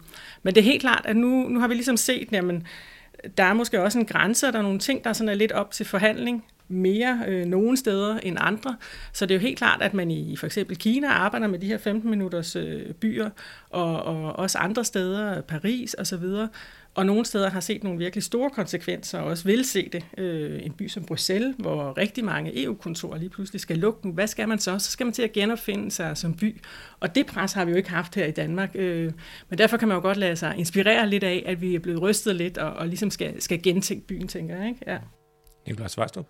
Men 0.44 0.56
det 0.56 0.62
er 0.62 0.66
helt 0.66 0.82
klart, 0.82 1.02
at 1.06 1.16
nu, 1.16 1.50
nu 1.50 1.60
har 1.60 1.68
vi 1.68 1.74
ligesom 1.74 1.98
set, 1.98 2.28
jamen, 2.32 2.68
der 3.38 3.44
er 3.44 3.54
måske 3.54 3.82
også 3.82 4.00
en 4.00 4.06
grænse, 4.06 4.48
og 4.48 4.54
der 4.54 4.60
er 4.60 4.64
nogle 4.64 4.80
ting, 4.80 5.04
der 5.04 5.14
sådan 5.14 5.30
er 5.30 5.34
lidt 5.34 5.52
op 5.52 5.72
til 5.72 5.86
forhandling, 5.86 6.44
mere 6.68 7.20
øh, 7.28 7.46
nogle 7.46 7.78
steder 7.78 8.18
end 8.18 8.38
andre. 8.40 8.76
Så 9.14 9.26
det 9.26 9.36
er 9.36 9.40
jo 9.40 9.42
helt 9.42 9.58
klart, 9.58 9.82
at 9.82 9.94
man 9.94 10.12
i 10.12 10.36
for 10.36 10.46
eksempel 10.46 10.78
Kina 10.78 11.08
arbejder 11.08 11.48
med 11.48 11.60
de 11.60 11.68
her 11.68 11.78
15 11.78 12.10
minutters 12.10 12.56
øh, 12.56 12.94
byer, 12.94 13.30
og, 13.70 14.04
og 14.04 14.40
også 14.40 14.58
andre 14.58 14.86
steder, 14.86 15.42
Paris 15.42 15.96
osv., 16.00 16.24
og 16.96 17.06
nogle 17.06 17.26
steder 17.26 17.50
har 17.50 17.60
set 17.60 17.84
nogle 17.84 18.00
virkelig 18.00 18.24
store 18.24 18.50
konsekvenser, 18.50 19.20
og 19.20 19.26
også 19.26 19.44
vil 19.44 19.66
se 19.66 19.90
det. 19.90 20.06
Øh, 20.18 20.66
en 20.66 20.72
by 20.72 20.88
som 20.88 21.06
Bruxelles, 21.06 21.56
hvor 21.58 21.98
rigtig 21.98 22.26
mange 22.26 22.64
EU-kontorer 22.64 23.18
lige 23.18 23.30
pludselig 23.30 23.62
skal 23.62 23.78
lukke. 23.78 24.10
Hvad 24.10 24.28
skal 24.28 24.48
man 24.48 24.60
så? 24.60 24.80
Så 24.80 24.92
skal 24.92 25.06
man 25.06 25.14
til 25.14 25.22
at 25.22 25.32
genopfinde 25.32 25.92
sig 25.92 26.18
som 26.18 26.34
by. 26.34 26.62
Og 27.00 27.16
det 27.16 27.26
pres 27.26 27.54
har 27.54 27.66
vi 27.66 27.72
jo 27.72 27.78
ikke 27.78 27.90
haft 27.90 28.16
her 28.16 28.26
i 28.26 28.32
Danmark. 28.32 28.72
Øh, 28.76 29.12
men 29.50 29.58
derfor 29.58 29.78
kan 29.78 29.88
man 29.88 29.96
jo 29.96 30.02
godt 30.02 30.18
lade 30.18 30.36
sig 30.36 30.56
inspirere 30.58 31.10
lidt 31.10 31.24
af, 31.24 31.44
at 31.46 31.62
vi 31.62 31.76
er 31.76 31.80
blevet 31.80 32.02
rystet 32.02 32.36
lidt, 32.36 32.58
og, 32.58 32.74
og 32.74 32.88
ligesom 32.88 33.10
skal, 33.10 33.42
skal 33.42 33.62
gentænke 33.64 34.08
byen, 34.08 34.28
tænker 34.28 34.58
jeg. 34.58 34.68
Ikke? 34.68 34.80
Ja. 34.88 34.98
Nikolaj 35.68 35.88
Svarstrup? 35.88 36.28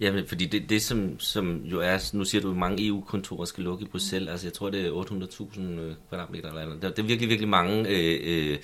Jamen, 0.00 0.26
fordi 0.26 0.46
det, 0.46 0.70
det 0.70 0.82
som, 0.82 1.20
som 1.20 1.64
jo 1.64 1.80
er, 1.80 2.10
nu 2.16 2.24
siger 2.24 2.42
du, 2.42 2.50
at 2.50 2.56
mange 2.56 2.86
EU-kontorer 2.86 3.44
skal 3.44 3.64
lukke 3.64 3.84
i 3.84 3.88
Bruxelles, 3.88 4.30
altså 4.30 4.46
jeg 4.46 4.52
tror, 4.52 4.70
det 4.70 4.86
er 4.86 4.90
800.000 4.90 5.60
øh, 5.60 5.94
kvadratmeter 6.08 6.48
eller 6.48 6.62
andet. 6.62 6.82
Det 6.82 6.98
er 6.98 7.02
virkelig, 7.02 7.28
virkelig 7.28 7.48
mange 7.48 7.88
øh, 7.88 8.20
øh, 8.22 8.58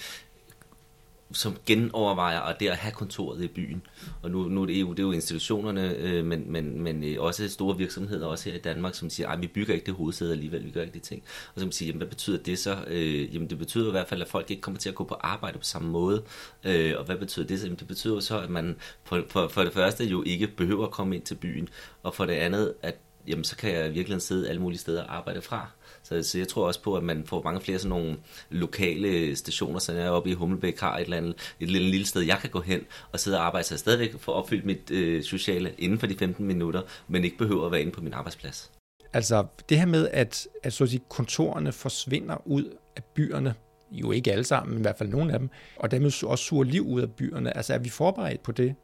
som 1.35 1.57
genovervejer 1.67 2.41
at 2.41 2.61
det 2.61 2.69
at 2.69 2.77
have 2.77 2.93
kontoret 2.93 3.43
i 3.45 3.49
byen. 3.49 3.83
Og 4.23 4.31
nu, 4.31 4.49
nu 4.49 4.63
er 4.63 4.67
det 4.67 4.79
EU, 4.79 4.91
det 4.91 4.99
er 4.99 5.03
jo 5.03 5.13
institutionerne, 5.13 5.95
øh, 5.97 6.25
men, 6.25 6.53
men, 6.53 6.81
men 6.81 7.05
øh, 7.05 7.17
også 7.19 7.49
store 7.49 7.77
virksomheder, 7.77 8.27
også 8.27 8.51
her 8.51 8.57
i 8.57 8.61
Danmark, 8.61 8.95
som 8.95 9.11
siger, 9.11 9.29
at 9.29 9.41
vi 9.41 9.47
bygger 9.47 9.75
ikke 9.75 9.87
det 9.87 9.95
hovedsæde 9.95 10.33
alligevel, 10.33 10.65
vi 10.65 10.71
gør 10.71 10.81
ikke 10.81 10.95
de 10.95 10.99
ting. 10.99 11.23
Og 11.55 11.61
som 11.61 11.73
siger, 11.73 11.87
jamen, 11.87 11.99
hvad 11.99 12.09
betyder 12.09 12.39
det 12.39 12.59
så? 12.59 12.77
Øh, 12.87 13.35
jamen 13.35 13.51
det 13.51 13.59
betyder 13.59 13.89
i 13.89 13.91
hvert 13.91 14.09
fald, 14.09 14.23
at 14.23 14.29
folk 14.29 14.51
ikke 14.51 14.63
kommer 14.63 14.79
til 14.79 14.89
at 14.89 14.95
gå 14.95 15.05
på 15.05 15.15
arbejde 15.21 15.59
på 15.59 15.65
samme 15.65 15.89
måde. 15.89 16.23
Øh, 16.65 16.95
og 16.99 17.05
hvad 17.05 17.17
betyder 17.17 17.47
det 17.47 17.61
så? 17.61 17.67
Jamen 17.67 17.79
det 17.79 17.89
betyder 17.89 18.21
så, 18.21 18.41
at 18.41 18.51
man 18.51 18.77
for, 19.05 19.25
for, 19.29 19.49
for 19.49 19.65
det 19.65 19.73
første 19.73 20.05
jo 20.05 20.23
ikke 20.27 20.47
behøver 20.47 20.85
at 20.85 20.91
komme 20.91 21.17
ind 21.17 21.23
til 21.23 21.35
byen, 21.35 21.69
og 22.03 22.15
for 22.15 22.27
det 22.27 22.33
andet, 22.33 22.75
at 22.83 22.97
jamen, 23.27 23.45
så 23.45 23.57
kan 23.57 23.73
jeg 23.73 23.95
virkelig 23.95 24.23
sidde 24.23 24.49
alle 24.49 24.63
mulige 24.63 24.79
steder 24.79 25.03
og 25.03 25.17
arbejde 25.17 25.43
fra. 25.43 25.69
Så, 26.05 26.23
så 26.23 26.39
jeg 26.39 26.49
tror 26.49 26.67
også 26.67 26.83
på, 26.83 26.97
at 26.97 27.03
man 27.03 27.25
får 27.27 27.43
mange 27.43 27.61
flere 27.61 27.79
sådan 27.79 27.89
nogle 27.89 28.17
lokale 28.51 29.37
stationer, 29.37 29.79
så 29.79 29.93
jeg 29.93 30.07
er 30.07 30.11
oppe 30.11 30.31
i 30.31 30.35
Hummelbæk 30.35 30.81
har 30.81 30.97
et 30.97 31.05
eller 31.05 31.17
andet 31.17 31.55
et 31.61 31.71
lille, 31.71 31.91
lille 31.91 32.07
sted, 32.07 32.23
jeg 32.23 32.39
kan 32.39 32.51
gå 32.51 32.61
hen 32.61 32.81
og 33.13 33.21
sidde 33.21 33.39
og 33.39 33.47
arbejde, 33.47 33.67
så 33.67 33.75
jeg 33.75 33.79
stadigvæk 33.79 34.15
får 34.19 34.33
opfyldt 34.33 34.65
mit 34.65 34.91
øh, 34.91 35.23
sociale 35.23 35.75
inden 35.79 35.99
for 35.99 36.07
de 36.07 36.17
15 36.17 36.47
minutter, 36.47 36.83
men 37.09 37.25
ikke 37.25 37.39
behøver 37.39 37.67
at 37.67 37.73
være 37.73 37.81
inde 37.81 37.93
på 37.93 38.01
min 38.01 38.13
arbejdsplads. 38.13 38.71
Altså 39.13 39.47
det 39.69 39.79
her 39.79 39.87
med, 39.87 40.09
at, 40.13 40.49
at 40.63 40.73
så 40.73 40.85
at 40.85 40.91
sige, 40.91 41.03
kontorerne 41.09 41.73
forsvinder 41.73 42.47
ud 42.47 42.77
af 42.97 43.05
byerne, 43.05 43.55
jo 44.01 44.13
ikke 44.13 44.33
alle 44.33 44.45
sammen, 44.45 44.75
men 44.75 44.79
i 44.79 44.83
hvert 44.83 44.99
fald 44.99 45.09
nogle 45.09 45.33
af 45.33 45.39
dem, 45.39 45.49
og 45.77 45.91
dermed 45.91 46.25
også 46.25 46.45
suger 46.45 46.65
liv 46.65 46.87
ud 46.87 47.01
af 47.01 47.13
byerne. 47.13 47.57
Altså 47.57 47.75
er 47.75 47.79
vi 47.79 47.89
forberedt 47.89 48.43
på 48.43 48.53
det? 48.53 48.75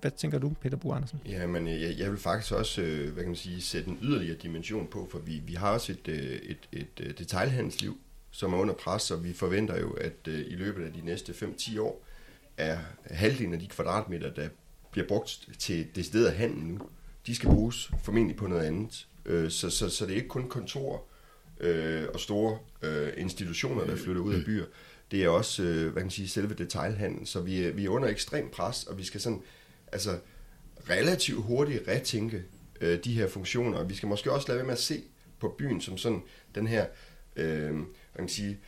Hvad 0.00 0.10
tænker 0.10 0.38
du, 0.38 0.52
Peter 0.60 0.76
Bo 0.76 0.92
Andersen? 0.92 1.20
Ja, 1.26 1.46
men 1.46 1.68
øh, 1.68 1.82
jeg, 1.82 1.98
jeg 1.98 2.10
vil 2.10 2.18
faktisk 2.18 2.52
også, 2.52 2.82
øh, 2.82 3.12
hvad 3.12 3.22
kan 3.22 3.30
man 3.30 3.36
sige, 3.36 3.62
sætte 3.62 3.90
en 3.90 3.98
yderligere 4.02 4.36
dimension 4.36 4.86
på, 4.86 5.08
for 5.10 5.18
vi, 5.18 5.42
vi 5.46 5.54
har 5.54 5.72
også 5.72 5.92
et, 5.92 6.08
øh, 6.08 6.16
et, 6.16 6.68
et, 6.72 6.86
et 7.00 7.18
detailhandelsliv, 7.18 7.98
som 8.30 8.52
er 8.52 8.58
under 8.58 8.74
pres, 8.74 9.10
og 9.10 9.24
vi 9.24 9.32
forventer 9.32 9.80
jo, 9.80 9.90
at 9.90 10.26
i 10.26 10.54
løbet 10.54 10.84
af 10.84 10.92
de 10.92 11.00
næste 11.00 11.32
5-10 11.32 11.80
år, 11.80 12.04
er 12.56 12.78
halvdelen 13.10 13.54
af 13.54 13.60
de 13.60 13.66
kvadratmeter, 13.66 14.30
der 14.30 14.48
bliver 14.90 15.08
brugt 15.08 15.48
til 15.58 15.86
decideret 15.94 16.32
handel 16.32 16.64
nu, 16.64 16.78
de 17.26 17.34
skal 17.34 17.50
bruges 17.50 17.90
formentlig 18.02 18.36
på 18.36 18.46
noget 18.46 18.64
andet. 18.64 19.06
Så, 19.52 19.70
så, 19.70 19.88
så 19.88 20.06
det 20.06 20.12
er 20.12 20.16
ikke 20.16 20.28
kun 20.28 20.48
kontor 20.48 21.04
øh, 21.60 22.04
og 22.14 22.20
store 22.20 22.58
øh, 22.82 23.12
institutioner, 23.16 23.86
der 23.86 23.96
flytter 23.96 24.22
ud 24.22 24.34
af 24.34 24.44
byer. 24.44 24.64
Det 25.10 25.24
er 25.24 25.28
også, 25.28 25.62
øh, 25.62 25.82
hvad 25.82 25.92
kan 25.92 26.02
man 26.02 26.10
sige, 26.10 26.28
selve 26.28 26.54
detailhandlen. 26.54 27.26
Så 27.26 27.40
vi 27.40 27.64
er, 27.64 27.72
vi 27.72 27.84
er 27.84 27.88
under 27.88 28.08
ekstrem 28.08 28.50
pres, 28.50 28.84
og 28.84 28.98
vi 28.98 29.04
skal 29.04 29.20
sådan, 29.20 29.42
altså 29.92 30.18
relativt 30.90 31.42
hurtigt 31.42 31.88
retænke 31.88 32.44
øh, 32.80 33.04
de 33.04 33.12
her 33.12 33.28
funktioner. 33.28 33.84
Vi 33.84 33.94
skal 33.94 34.08
måske 34.08 34.32
også 34.32 34.48
lade 34.48 34.56
være 34.56 34.66
med 34.66 34.74
at 34.74 34.80
se 34.80 35.02
på 35.40 35.54
byen 35.58 35.80
som 35.80 35.98
sådan 35.98 36.22
den 36.54 36.66
her, 36.66 36.86
øh, 37.36 37.46
hvad 37.46 37.84
kan 38.14 38.22
man 38.22 38.28
sige, 38.28 38.58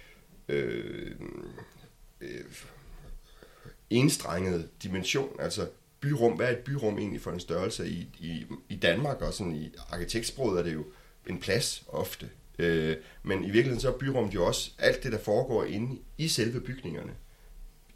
øh, 0.49 1.15
øh, 2.21 2.45
enstrenget 3.91 4.69
dimension. 4.83 5.37
Altså 5.41 5.69
byrum, 6.01 6.33
hvad 6.33 6.47
er 6.47 6.51
et 6.51 6.65
byrum 6.65 6.99
egentlig 6.99 7.21
for 7.21 7.31
en 7.31 7.41
størrelse 7.41 7.89
i, 7.89 8.09
i, 8.19 8.47
i 8.69 8.77
Danmark, 8.77 9.23
og 9.23 9.35
sådan 9.35 9.55
i 9.55 9.75
arkitektsproget 9.91 10.59
er 10.59 10.63
det 10.63 10.75
jo 10.75 10.85
en 11.27 11.41
plads 11.41 11.85
ofte. 11.89 12.31
Øh, 12.61 12.97
men 13.23 13.39
i 13.39 13.51
virkeligheden 13.51 13.81
så 13.81 13.89
er 13.89 13.99
byrummet 13.99 14.35
jo 14.35 14.47
også 14.47 14.71
alt 14.79 15.03
det, 15.03 15.13
der 15.13 15.19
foregår 15.19 15.65
inde 15.65 15.99
i 16.19 16.29
selve 16.29 16.61
bygningerne, 16.61 17.13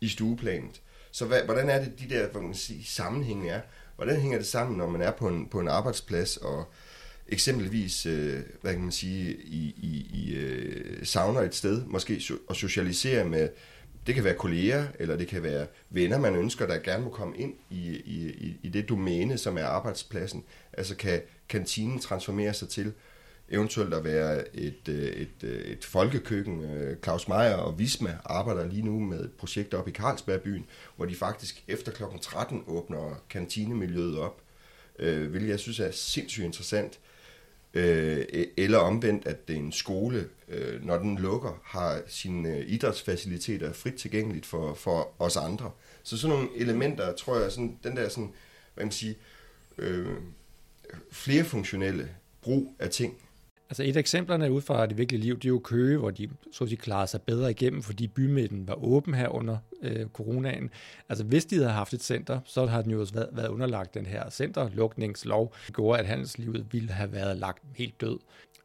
i 0.01 0.09
stueplanet. 0.09 0.83
Så 1.11 1.27
hvad, 1.27 1.43
hvordan 1.43 1.71
er 1.71 1.85
det, 1.85 2.01
de 2.01 2.15
der 2.15 2.29
hvad 2.29 2.43
man 2.43 2.55
sige, 2.55 2.85
sammenhænge 2.85 3.51
er? 3.51 3.61
Hvordan 3.97 4.21
hænger 4.21 4.39
det 4.39 4.47
sammen, 4.47 4.79
når 4.79 4.89
man 4.89 5.03
er 5.03 5.11
på 5.11 5.29
en, 5.29 5.49
på 5.49 5.61
en 5.61 5.69
arbejdsplads, 5.69 6.37
og 6.37 6.73
eksempelvis, 7.29 8.07
øh, 8.07 8.41
hvad 8.63 8.73
kan 8.73 8.83
man 8.83 8.93
sige, 8.93 9.37
i, 9.37 9.75
i, 9.83 10.11
i 10.15 10.35
øh, 10.35 11.07
savner 11.07 11.41
et 11.41 11.55
sted, 11.55 11.85
måske 11.85 12.17
so- 12.17 12.51
at 12.51 12.57
socialisere 12.57 13.25
med, 13.25 13.49
det 14.07 14.15
kan 14.15 14.25
være 14.25 14.35
kolleger, 14.35 14.87
eller 14.99 15.17
det 15.17 15.29
kan 15.29 15.43
være 15.43 15.67
venner, 15.91 16.19
man 16.19 16.37
ønsker, 16.37 16.67
der 16.67 16.79
gerne 16.79 17.05
må 17.05 17.11
komme 17.11 17.37
ind 17.37 17.55
i, 17.71 17.91
i, 17.91 18.57
i 18.63 18.69
det 18.69 18.89
domæne, 18.89 19.39
som 19.39 19.59
er 19.59 19.65
arbejdspladsen. 19.65 20.45
Altså 20.73 20.97
kan 20.97 21.21
kantinen 21.49 21.99
transformere 21.99 22.55
sig 22.55 22.69
til 22.69 22.93
eventuelt 23.49 23.95
at 23.95 24.05
være 24.05 24.57
et, 24.57 24.89
øh, 24.89 24.97
et, 24.97 25.29
et, 25.43 25.73
et 25.73 25.85
folkekøkken. 25.85 26.65
Øh, 26.65 26.97
Claus 27.03 27.29
Meier 27.29 27.55
og 27.55 27.79
Visma 27.79 28.19
arbejder 28.25 28.69
lige 28.69 28.83
nu 28.83 29.01
med 29.01 29.25
et 29.25 29.33
projekt 29.33 29.75
op 29.75 29.89
i 29.89 29.93
Carlsbergbyen, 29.93 30.67
hvor 30.97 31.07
de 31.07 31.15
faktisk 31.15 31.65
efter 31.69 31.93
kl. 31.93 32.03
13 32.21 32.65
åbner 32.67 33.23
kantinemiljøet 33.31 34.19
op, 34.19 34.41
hvilket 34.99 35.49
jeg 35.49 35.59
synes 35.59 35.81
er 35.81 35.91
sindssygt 35.91 36.45
interessant. 36.45 37.01
E- 37.77 38.53
eller 38.57 38.79
omvendt, 38.79 39.27
at 39.27 39.39
en 39.49 39.73
skole, 39.73 40.29
når 40.83 40.99
den 40.99 41.19
lukker, 41.19 41.61
har 41.65 42.03
sine 42.07 42.65
idrætsfaciliteter 42.65 43.73
frit 43.73 43.95
tilgængeligt 43.95 44.47
for, 44.47 44.75
for 44.75 45.13
os 45.19 45.37
andre. 45.37 45.71
Så 46.03 46.19
sådan 46.19 46.37
nogle 46.37 46.51
elementer, 46.57 47.15
tror 47.15 47.39
jeg, 47.39 47.53
sådan, 47.53 47.79
den 47.85 47.97
der 47.97 48.09
sådan, 48.09 48.33
hvad 48.75 48.85
man 48.85 48.93
siger, 48.93 49.15
øh, 49.79 50.17
flerfunktionelle 51.11 52.09
brug 52.43 52.77
af 52.79 52.91
ting, 52.91 53.19
Altså 53.71 53.83
et 53.83 53.97
af 53.97 54.01
eksemplerne 54.01 54.53
ud 54.53 54.61
fra 54.61 54.87
det 54.87 54.99
virkelige 54.99 55.23
liv, 55.23 55.37
det 55.37 55.45
er 55.45 55.49
jo 55.49 55.59
Køge, 55.59 55.99
hvor 55.99 56.11
de 56.11 56.29
så 56.53 56.65
de 56.65 56.77
klarede 56.77 57.07
sig 57.07 57.23
bedre 57.23 57.51
igennem, 57.51 57.83
fordi 57.83 58.07
bymidten 58.07 58.69
var 58.69 58.85
åben 58.85 59.15
her 59.15 59.29
under 59.29 59.57
øh, 59.83 60.07
coronaen. 60.13 60.71
Altså 61.09 61.25
hvis 61.25 61.45
de 61.45 61.57
havde 61.57 61.71
haft 61.71 61.93
et 61.93 62.03
center, 62.03 62.41
så 62.45 62.67
har 62.67 62.83
den 62.83 62.91
jo 62.91 63.01
også 63.01 63.15
været, 63.15 63.29
været 63.33 63.49
underlagt 63.49 63.95
den 63.95 64.07
her 64.07 64.31
centerlukningslov, 64.31 65.55
Det 65.67 65.77
gjorde, 65.77 65.99
at 65.99 66.07
handelslivet 66.07 66.67
ville 66.73 66.91
have 66.91 67.13
været 67.13 67.37
lagt 67.37 67.63
helt 67.77 68.01
død. 68.01 68.19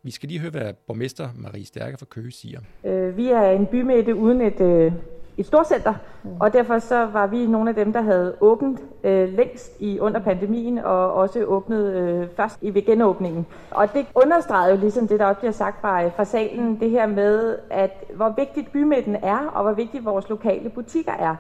Vi 0.04 0.12
skal 0.12 0.30
lige 0.30 0.40
høre, 0.40 0.52
hvad 0.52 0.74
borgmester 0.88 1.30
Marie 1.36 1.66
Stærke 1.66 1.98
fra 1.98 2.06
Køge 2.06 2.32
siger. 2.32 2.60
Øh, 2.86 3.18
vi 3.18 3.28
er 3.28 3.52
en 3.52 3.66
bymidte 3.66 4.16
uden 4.16 4.42
et, 4.42 4.62
øh, 4.62 4.92
et 5.40 5.46
storcenter, 5.46 5.94
mm. 6.24 6.30
og 6.40 6.54
derfor 6.54 6.80
så 6.80 7.06
var 7.06 7.28
vi 7.28 7.46
nogle 7.46 7.70
af 7.70 7.76
dem, 7.76 7.94
der 7.94 8.02
havde 8.02 8.36
åbent 8.42 8.80
øh, 9.04 9.34
længst 9.34 9.72
i 9.80 10.00
under 10.00 10.20
pandemien, 10.20 10.78
og 10.78 11.14
også 11.14 11.44
åbnet 11.44 11.94
øh, 11.94 12.28
først 12.36 12.58
i 12.62 12.74
ved 12.74 12.86
genåbningen. 12.86 13.46
Og 13.72 13.94
det 13.94 14.06
understreger 14.16 14.70
jo 14.70 14.78
ligesom 14.78 15.08
det, 15.08 15.20
der 15.20 15.26
også 15.26 15.40
bliver 15.40 15.52
sagt 15.52 15.82
fra, 15.82 16.08
fra 16.08 16.26
salen, 16.26 16.80
det 16.80 16.90
her 16.90 17.08
med, 17.08 17.58
at 17.72 18.04
hvor 18.16 18.34
vigtigt 18.38 18.72
bymidten 18.72 19.16
er, 19.16 19.38
og 19.38 19.64
hvor 19.64 19.74
vigtigt 19.74 20.06
vores 20.06 20.30
lokale 20.30 20.70
butikker 20.70 21.14
er. 21.14 21.36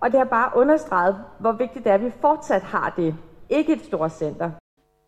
Og 0.00 0.10
det 0.10 0.18
har 0.18 0.24
bare 0.24 0.50
understreget, 0.56 1.16
hvor 1.38 1.52
vigtigt 1.52 1.84
det 1.84 1.90
er, 1.90 1.94
at 1.94 2.04
vi 2.04 2.10
fortsat 2.20 2.62
har 2.62 2.94
det. 2.96 3.14
Ikke 3.50 3.72
et 3.72 3.84
stort 3.84 4.12
center. 4.12 4.50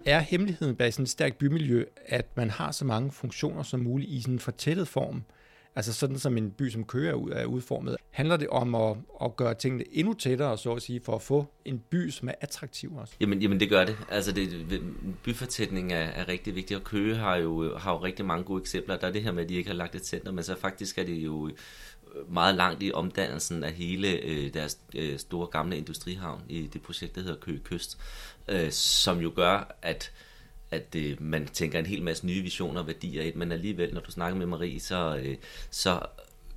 Er 0.07 0.19
hemmeligheden 0.19 0.77
bag 0.77 0.93
sådan 0.93 1.03
et 1.03 1.09
stærkt 1.09 1.39
bymiljø, 1.39 1.85
at 2.07 2.27
man 2.37 2.51
har 2.51 2.71
så 2.71 2.85
mange 2.85 3.11
funktioner 3.11 3.63
som 3.63 3.81
muligt 3.81 4.11
i 4.11 4.21
sådan 4.21 4.35
en 4.35 4.39
fortættet 4.39 4.89
form? 4.89 5.23
Altså 5.77 5.93
sådan 5.93 6.19
som 6.19 6.37
en 6.37 6.51
by 6.51 6.71
som 6.71 6.85
Køge 6.85 7.33
er 7.33 7.45
udformet. 7.45 7.97
Handler 8.11 8.37
det 8.37 8.49
om 8.49 8.75
at, 8.75 8.97
at 9.23 9.37
gøre 9.37 9.55
tingene 9.55 9.85
endnu 9.93 10.15
tættere, 10.15 10.59
så 10.59 10.73
at 10.73 10.83
sige, 10.83 11.01
for 11.01 11.15
at 11.15 11.23
få 11.23 11.47
en 11.65 11.79
by, 11.91 12.11
som 12.11 12.29
er 12.29 12.33
attraktiv 12.41 12.97
også? 12.97 13.15
Jamen, 13.21 13.43
jamen 13.43 13.61
det 13.61 13.69
gør 13.69 13.85
det. 13.85 13.97
Altså 14.09 14.33
det, 14.33 14.81
byfortætning 15.25 15.93
er, 15.93 15.97
er 15.97 16.29
rigtig 16.29 16.55
vigtigt, 16.55 16.81
og 16.81 16.85
Køge 16.85 17.17
har 17.17 17.37
jo, 17.37 17.79
har 17.79 17.93
jo 17.93 17.99
rigtig 18.05 18.25
mange 18.25 18.45
gode 18.45 18.61
eksempler. 18.61 18.97
Der 18.97 19.07
er 19.07 19.13
det 19.13 19.23
her 19.23 19.33
med, 19.33 19.43
at 19.43 19.49
de 19.49 19.55
ikke 19.55 19.71
har 19.71 19.77
lagt 19.77 19.95
et 19.95 20.07
center, 20.07 20.33
men 20.33 20.45
så 20.45 20.57
faktisk 20.57 20.99
er 20.99 21.05
det 21.05 21.15
jo 21.15 21.49
øh, 21.49 22.33
meget 22.33 22.55
langt 22.55 22.83
i 22.83 22.93
omdannelsen 22.93 23.65
af 23.65 23.73
hele 23.73 24.09
øh, 24.09 24.55
deres 24.55 24.79
øh, 24.95 25.19
store 25.19 25.47
gamle 25.47 25.77
industrihavn 25.77 26.43
i 26.49 26.67
det 26.67 26.83
projekt, 26.83 27.15
der 27.15 27.21
hedder 27.21 27.41
Køge 27.41 27.61
Kyst, 27.65 27.99
øh, 28.49 28.71
som 28.71 29.19
jo 29.19 29.33
gør, 29.37 29.77
at 29.83 30.13
at 30.71 30.95
øh, 30.97 31.23
man 31.23 31.47
tænker 31.47 31.79
en 31.79 31.87
hel 31.87 32.03
masse 32.03 32.27
nye 32.27 32.43
visioner 32.43 32.81
og 32.81 32.87
værdier 32.87 33.23
ind, 33.23 33.35
men 33.35 33.53
alligevel, 33.53 33.95
når 33.95 34.01
du 34.01 34.11
snakker 34.11 34.39
med 34.39 34.47
Marie, 34.47 34.81
så, 34.81 35.17
øh, 35.17 35.37
så 35.71 36.01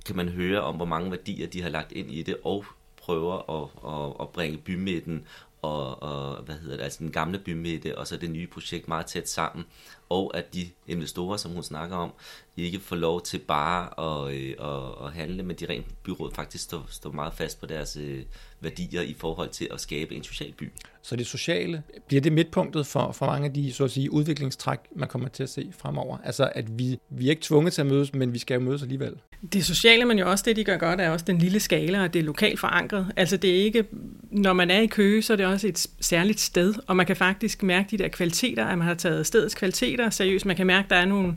kan 0.06 0.16
man 0.16 0.28
høre 0.28 0.60
om, 0.60 0.76
hvor 0.76 0.84
mange 0.84 1.10
værdier 1.10 1.46
de 1.46 1.62
har 1.62 1.68
lagt 1.68 1.92
ind 1.92 2.10
i 2.10 2.22
det, 2.22 2.36
og 2.44 2.64
prøver 2.96 3.62
at, 3.62 3.68
at, 3.92 4.16
at 4.20 4.28
bringe 4.28 4.58
bymidten 4.58 5.24
og, 5.64 6.02
og 6.02 6.42
hvad 6.42 6.54
hedder 6.54 6.76
det, 6.76 6.84
altså 6.84 6.98
den 6.98 7.12
gamle 7.12 7.38
bymidte 7.38 7.98
og 7.98 8.06
så 8.06 8.16
det 8.16 8.30
nye 8.30 8.46
projekt 8.46 8.88
meget 8.88 9.06
tæt 9.06 9.28
sammen, 9.28 9.64
og 10.08 10.36
at 10.36 10.54
de 10.54 10.66
investorer, 10.86 11.36
som 11.36 11.52
hun 11.52 11.62
snakker 11.62 11.96
om, 11.96 12.12
ikke 12.56 12.80
får 12.80 12.96
lov 12.96 13.22
til 13.22 13.38
bare 13.38 14.00
at, 14.00 14.34
øh, 14.34 14.54
at, 14.60 15.06
at 15.06 15.12
handle, 15.12 15.42
men 15.42 15.56
de 15.56 15.66
rent 15.66 15.86
byråd 16.02 16.30
faktisk 16.34 16.64
står, 16.64 16.86
står 16.88 17.12
meget 17.12 17.34
fast 17.34 17.60
på 17.60 17.66
deres 17.66 17.96
øh, 17.96 18.22
værdier 18.60 19.02
i 19.02 19.14
forhold 19.18 19.48
til 19.48 19.68
at 19.72 19.80
skabe 19.80 20.14
en 20.14 20.24
social 20.24 20.52
by. 20.52 20.72
Så 21.02 21.16
det 21.16 21.26
sociale, 21.26 21.82
bliver 22.06 22.20
det 22.20 22.32
midtpunktet 22.32 22.86
for, 22.86 23.12
for 23.12 23.26
mange 23.26 23.46
af 23.46 23.54
de 23.54 23.72
så 23.72 23.84
at 23.84 23.90
sige, 23.90 24.12
udviklingstræk, 24.12 24.78
man 24.96 25.08
kommer 25.08 25.28
til 25.28 25.42
at 25.42 25.50
se 25.50 25.72
fremover? 25.78 26.18
Altså 26.24 26.52
at 26.54 26.78
vi, 26.78 26.98
vi 27.10 27.26
er 27.26 27.30
ikke 27.30 27.42
tvunget 27.42 27.72
til 27.72 27.80
at 27.80 27.86
mødes, 27.86 28.14
men 28.14 28.32
vi 28.32 28.38
skal 28.38 28.54
jo 28.54 28.60
mødes 28.60 28.82
alligevel. 28.82 29.16
Det 29.52 29.64
sociale, 29.64 30.04
men 30.04 30.18
jo 30.18 30.30
også 30.30 30.44
det, 30.46 30.56
de 30.56 30.64
gør 30.64 30.76
godt, 30.76 31.00
er 31.00 31.10
også 31.10 31.24
den 31.24 31.38
lille 31.38 31.60
skala, 31.60 32.02
og 32.02 32.14
det 32.14 32.18
er 32.18 32.24
lokalt 32.24 32.60
forankret. 32.60 33.12
Altså 33.16 33.36
det 33.36 33.50
er 33.50 33.64
ikke, 33.64 33.84
når 34.30 34.52
man 34.52 34.70
er 34.70 34.80
i 34.80 34.86
Køge, 34.86 35.22
så 35.22 35.32
er 35.32 35.36
det 35.36 35.46
også 35.46 35.68
et 35.68 35.86
særligt 36.00 36.40
sted, 36.40 36.74
og 36.86 36.96
man 36.96 37.06
kan 37.06 37.16
faktisk 37.16 37.62
mærke 37.62 37.88
de 37.90 37.98
der 37.98 38.08
kvaliteter, 38.08 38.66
at 38.66 38.78
man 38.78 38.86
har 38.86 38.94
taget 38.94 39.26
stedets 39.26 39.54
kvaliteter 39.54 40.10
seriøst. 40.10 40.46
Man 40.46 40.56
kan 40.56 40.66
mærke, 40.66 40.84
at 40.84 40.90
der 40.90 40.96
er 40.96 41.04
nogle 41.04 41.28
øh, 41.28 41.34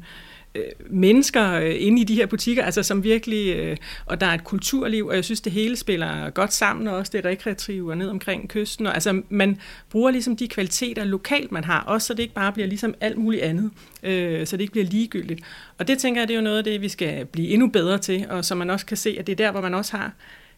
Øh, 0.56 0.64
mennesker 0.90 1.54
øh, 1.54 1.76
inde 1.80 2.02
i 2.02 2.04
de 2.04 2.16
her 2.16 2.26
butikker, 2.26 2.64
altså 2.64 2.84
som 2.84 3.04
virkelig, 3.04 3.56
øh, 3.56 3.78
og 4.06 4.22
der 4.22 4.28
er 4.28 4.34
et 4.34 4.44
kulturliv, 4.44 5.08
og 5.08 5.16
jeg 5.16 5.24
synes, 5.24 5.42
det 5.42 5.52
hele 5.52 5.76
spiller 5.76 6.30
godt 6.30 6.54
sammen, 6.54 6.88
og 6.88 6.96
også 6.96 7.12
det 7.16 7.26
rekreative 7.26 7.92
og 7.92 7.98
ned 7.98 8.10
omkring 8.10 8.50
kysten. 8.50 8.88
Og, 8.88 8.94
altså 8.94 9.22
man 9.30 9.58
bruger 9.90 10.12
ligesom 10.12 10.38
de 10.38 10.48
kvaliteter 10.48 11.04
lokalt, 11.04 11.52
man 11.52 11.64
har, 11.64 11.82
også 11.82 12.08
så 12.08 12.14
det 12.14 12.24
ikke 12.24 12.34
bare 12.34 12.54
bliver 12.54 12.68
ligesom 12.68 12.96
alt 13.02 13.18
muligt 13.18 13.44
andet, 13.44 13.72
øh, 14.04 14.48
så 14.48 14.58
det 14.58 14.62
ikke 14.62 14.72
bliver 14.72 14.88
ligegyldigt. 14.88 15.42
Og 15.78 15.88
det 15.88 15.98
tænker 15.98 16.22
jeg, 16.22 16.28
det 16.28 16.34
er 16.34 16.38
jo 16.38 16.44
noget 16.44 16.58
af 16.58 16.64
det, 16.64 16.82
vi 16.82 16.90
skal 16.90 17.26
blive 17.26 17.48
endnu 17.48 17.68
bedre 17.68 17.98
til, 17.98 18.26
og 18.30 18.46
så 18.46 18.56
man 18.56 18.70
også 18.70 18.86
kan 18.86 18.98
se, 18.98 19.16
at 19.20 19.28
det 19.28 19.32
er 19.34 19.46
der, 19.46 19.52
hvor 19.52 19.62
man 19.62 19.74
også 19.74 19.98
har 19.98 20.14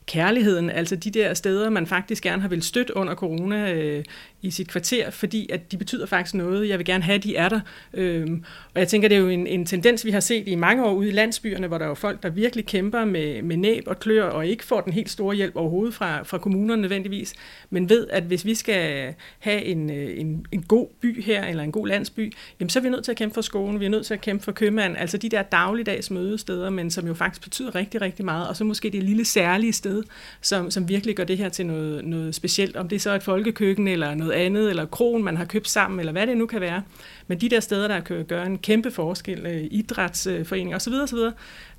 kærligheden, 0.10 0.69
altså 0.69 0.96
de 0.96 1.12
der 1.12 1.34
steder, 1.34 1.69
man 1.69 1.88
faktisk 1.88 2.24
gerne 2.24 2.41
har 2.41 2.50
vil 2.50 2.63
støtte 2.63 2.98
under 2.98 3.15
corona 3.15 3.74
øh, 3.74 4.03
i 4.41 4.51
sit 4.51 4.67
kvarter, 4.67 5.10
fordi 5.10 5.50
at 5.53 5.72
de 5.72 5.77
betyder 5.77 6.05
faktisk 6.05 6.36
noget. 6.36 6.69
Jeg 6.69 6.77
vil 6.77 6.86
gerne 6.86 7.03
have, 7.03 7.15
at 7.15 7.24
de 7.24 7.36
er 7.36 7.50
der. 7.50 7.60
Øhm, 7.93 8.43
og 8.74 8.79
jeg 8.79 8.88
tænker, 8.88 9.08
det 9.08 9.15
er 9.15 9.19
jo 9.19 9.27
en, 9.27 9.48
en 9.48 9.65
tendens, 9.65 10.05
vi 10.05 10.12
har 10.12 10.19
set 10.19 10.48
i 10.48 10.55
mange 10.55 10.86
år 10.86 10.93
ude 10.93 11.10
i 11.10 11.12
landsbyerne, 11.12 11.67
hvor 11.67 11.77
der 11.77 11.86
er 11.86 11.89
jo 11.89 11.96
folk, 11.96 12.24
der 12.24 12.29
virkelig 12.29 12.65
kæmper 12.65 13.05
med, 13.05 13.41
med 13.41 13.58
næb 13.58 13.84
og 13.88 14.00
klør, 14.00 14.24
og 14.24 14.48
ikke 14.48 14.65
får 14.65 14.81
den 14.81 14.93
helt 14.93 15.10
store 15.10 15.36
hjælp 15.36 15.55
overhovedet 15.55 15.93
fra, 15.93 16.24
fra 16.24 16.38
kommunerne 16.38 16.81
nødvendigvis, 16.81 17.34
men 17.69 17.89
ved, 17.89 18.08
at 18.10 18.24
hvis 18.24 18.46
vi 18.46 18.55
skal 18.55 19.13
have 19.39 19.63
en, 19.63 19.89
øh, 19.89 20.19
en, 20.19 20.46
en 20.51 20.62
god 20.62 20.88
by 21.01 21.24
her, 21.24 21.46
eller 21.46 21.63
en 21.63 21.72
god 21.72 21.88
landsby, 21.88 22.34
jamen 22.60 22.69
så 22.69 22.79
er 22.79 22.84
vi 22.84 22.89
nødt 22.89 23.03
til 23.03 23.12
at 23.12 23.17
kæmpe 23.17 23.34
for 23.34 23.41
skolen, 23.41 23.79
vi 23.79 23.86
er 23.86 23.89
nødt 23.89 24.05
til 24.05 24.13
at 24.13 24.22
kæmpe 24.22 24.43
for 24.43 24.51
købmanden, 24.51 24.98
altså 24.98 25.17
de 25.17 25.29
der 25.29 25.41
dagligdags 25.41 26.12
mødesteder, 26.12 26.69
men 26.69 26.91
som 26.91 27.08
jo 27.08 27.13
faktisk 27.13 27.43
betyder 27.43 27.75
rigtig, 27.75 28.01
rigtig 28.01 28.25
meget, 28.25 28.48
og 28.48 28.55
så 28.55 28.63
måske 28.63 28.89
det 28.89 29.03
lille 29.03 29.25
særlige 29.25 29.74
sted, 29.74 30.03
som, 30.41 30.72
som 30.72 30.89
virkelig 30.89 31.15
gør 31.15 31.24
det 31.24 31.38
her 31.38 31.50
til 31.50 31.65
noget, 31.65 32.05
noget 32.05 32.36
specielt, 32.36 32.75
om 32.75 32.89
det 32.89 32.96
er 32.96 33.00
så 33.00 33.15
et 33.15 33.24
folkekøkken, 33.24 33.88
eller 33.88 34.13
noget 34.13 34.28
andet, 34.33 34.69
eller 34.69 34.86
kron, 34.86 35.24
man 35.24 35.38
har 35.38 35.45
købt 35.45 35.69
sammen, 35.69 36.00
eller 36.00 36.12
hvad 36.12 36.27
det 36.27 36.38
nu 36.38 36.45
kan 36.45 36.62
være. 36.62 36.83
Men 37.27 37.41
de 37.41 37.50
der 37.50 37.59
steder, 37.59 37.88
der 37.88 38.00
kan 38.00 38.25
gøre 38.25 38.45
en 38.45 38.57
kæmpe 38.57 38.91
forskel, 38.91 39.45
øh, 39.45 39.67
idrætsforeninger 39.71 40.75
osv., 40.75 40.93
osv., 40.93 41.17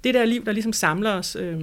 det 0.05 0.15
der 0.15 0.25
liv, 0.25 0.45
der 0.45 0.53
ligesom 0.53 0.73
samler 0.73 1.11
os, 1.11 1.37
øh, 1.37 1.61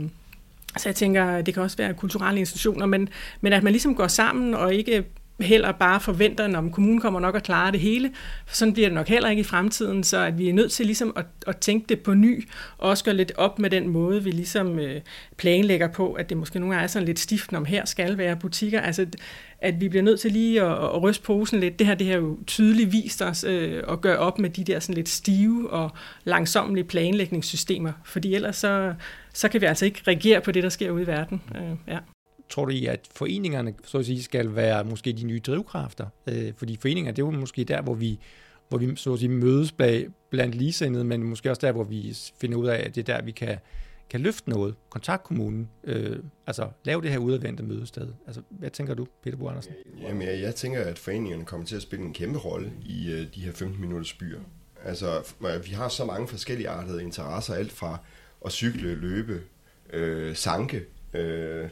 så 0.77 0.89
jeg 0.89 0.96
tænker, 0.96 1.41
det 1.41 1.53
kan 1.53 1.63
også 1.63 1.77
være 1.77 1.94
kulturelle 1.94 2.39
institutioner, 2.39 2.86
men, 2.86 3.10
men 3.41 3.53
at 3.53 3.63
man 3.63 3.74
ligesom 3.74 3.96
går 3.96 4.08
sammen 4.08 4.53
og 4.53 4.74
ikke 4.74 5.06
heller 5.39 5.72
bare 5.72 6.00
forventer, 6.00 6.58
at 6.58 6.72
kommunen 6.72 7.00
kommer 7.00 7.20
nok 7.20 7.36
at 7.36 7.44
klare 7.44 7.72
det 7.72 7.79
hele. 7.79 8.12
Sådan 8.48 8.74
bliver 8.74 8.88
det 8.88 8.96
nok 8.96 9.08
heller 9.08 9.29
ikke 9.29 9.39
i 9.39 9.44
fremtiden, 9.44 10.03
så 10.03 10.17
at 10.17 10.38
vi 10.38 10.50
er 10.50 10.53
nødt 10.53 10.72
til 10.72 10.86
ligesom 10.86 11.13
at, 11.15 11.25
at 11.48 11.58
tænke 11.58 11.86
det 11.89 12.00
på 12.00 12.13
ny, 12.13 12.48
og 12.77 12.89
også 12.89 13.03
gøre 13.03 13.15
lidt 13.15 13.32
op 13.36 13.60
med 13.60 13.70
den 13.70 13.89
måde, 13.89 14.24
vi 14.24 14.32
ligesom 14.32 14.79
øh, 14.79 15.01
planlægger 15.38 15.88
på, 15.88 16.13
at 16.13 16.29
det 16.29 16.38
måske 16.38 16.60
nogle 16.60 16.75
gange 16.75 16.84
er 16.84 16.88
sådan 16.88 17.06
lidt 17.06 17.20
stift, 17.20 17.53
om 17.53 17.65
her 17.65 17.86
skal 17.86 18.17
være 18.17 18.36
butikker. 18.36 18.82
Altså, 18.82 19.06
at 19.62 19.82
vi 19.82 19.89
bliver 19.89 20.03
nødt 20.03 20.20
til 20.20 20.32
lige 20.32 20.62
at, 20.62 20.72
at 20.72 21.03
ryste 21.03 21.24
posen 21.24 21.60
lidt. 21.60 21.79
Det 21.79 21.88
her 21.88 21.96
det 21.96 22.08
har 22.08 22.15
jo 22.15 22.38
tydeligt 22.48 22.91
vist 22.91 23.22
os 23.22 23.44
øh, 23.44 23.84
at 23.89 24.01
gøre 24.01 24.17
op 24.17 24.39
med 24.39 24.50
de 24.50 24.63
der 24.63 24.79
sådan 24.79 24.96
lidt 24.96 25.10
stive 25.10 25.70
og 25.70 25.91
langsommelige 26.24 26.86
planlægningssystemer, 26.86 27.91
fordi 28.06 28.36
ellers 28.36 28.56
så, 28.56 28.94
så 29.34 29.50
kan 29.50 29.62
vi 29.62 29.65
altså 29.65 29.86
ikke 29.86 30.01
reagere 30.08 30.41
på 30.41 30.51
det, 30.51 30.63
der 30.63 30.70
sker 30.70 30.91
ude 30.91 31.03
i 31.03 31.08
verden. 31.08 31.41
Øh, 31.56 31.94
ja 31.94 31.98
tror 32.50 32.66
du 32.66 32.72
I, 32.72 32.86
at 32.86 33.08
foreningerne 33.12 33.74
så 33.84 33.98
at 33.98 34.06
sige, 34.06 34.24
skal 34.24 34.56
være 34.56 34.84
måske 34.84 35.13
de 35.13 35.24
nye 35.24 35.39
drivkræfter? 35.39 36.06
Øh, 36.27 36.54
fordi 36.58 36.77
foreninger, 36.82 37.12
det 37.12 37.22
er 37.22 37.25
jo 37.25 37.32
måske 37.32 37.63
der, 37.63 37.82
hvor 37.82 37.94
vi, 37.94 38.20
hvor 38.70 38.77
vi 38.77 38.96
så 38.96 39.13
at 39.13 39.20
sige, 39.20 39.30
mødes 39.30 39.72
bag, 39.72 40.08
blandt 40.30 40.56
ligesindede, 40.56 41.04
men 41.04 41.24
måske 41.24 41.50
også 41.50 41.66
der, 41.66 41.72
hvor 41.72 41.84
vi 41.84 42.18
finder 42.42 42.58
ud 42.58 42.68
af, 42.68 42.86
at 42.86 42.96
det 42.96 43.10
er 43.10 43.16
der, 43.16 43.25
vi 43.25 43.32
kan, 43.32 43.58
kan 44.10 44.22
løfte 44.22 44.50
noget. 44.50 44.75
Kontakt 44.89 45.24
kommunen, 45.24 45.70
øh, 45.84 46.20
altså 46.48 46.70
lave 46.84 47.01
det 47.01 47.12
her 47.12 47.18
udadvendte 47.18 47.63
mødested. 47.63 48.08
Altså, 48.27 48.42
hvad 48.50 48.70
tænker 48.70 48.94
du, 48.94 49.08
Peter 49.24 49.38
Bo 49.38 49.48
Andersen? 49.48 49.74
Jamen, 50.01 50.22
jeg, 50.22 50.42
jeg 50.42 50.56
tænker, 50.56 50.82
at 50.82 51.00
foreningerne 51.00 51.46
kommer 51.46 51.68
til 51.68 51.75
at 51.75 51.82
spille 51.82 52.06
en 52.06 52.13
kæmpe 52.13 52.39
rolle 52.39 52.72
i 52.86 53.12
øh, 53.12 53.27
de 53.36 53.42
her 53.42 53.51
15 53.51 53.82
minutters 53.82 54.13
byer. 54.13 54.39
Altså, 54.84 55.34
vi 55.39 55.72
har 55.72 55.88
så 55.88 56.06
mange 56.06 56.27
forskellige 56.27 56.70
artede 56.70 57.04
interesser, 57.04 57.54
alt 57.54 57.72
fra 57.72 57.98
at 58.46 58.51
cykle, 58.51 58.96
løbe, 58.96 59.42
øh, 59.94 60.36
sanke, 60.36 60.86
øh, 61.13 61.70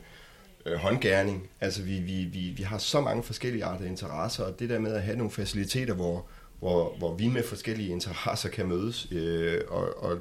øh, 0.66 0.76
håndgærning. 0.78 1.50
Altså 1.62 1.82
vi, 1.84 2.00
vi, 2.00 2.24
vi, 2.24 2.40
vi 2.40 2.64
har 2.64 2.78
så 2.78 3.02
mange 3.02 3.24
forskellige 3.24 3.66
arter 3.66 3.86
interesser, 3.86 4.44
og 4.44 4.60
det 4.60 4.70
der 4.70 4.80
med 4.80 4.94
at 4.94 5.04
have 5.04 5.18
nogle 5.18 5.32
faciliteter, 5.32 5.94
hvor, 5.94 6.26
hvor, 6.60 6.96
hvor 6.98 7.16
vi 7.16 7.28
med 7.28 7.44
forskellige 7.44 7.90
interesser 7.90 8.50
kan 8.50 8.68
mødes, 8.68 9.08
øh, 9.12 9.62
og, 9.68 10.04
og, 10.04 10.20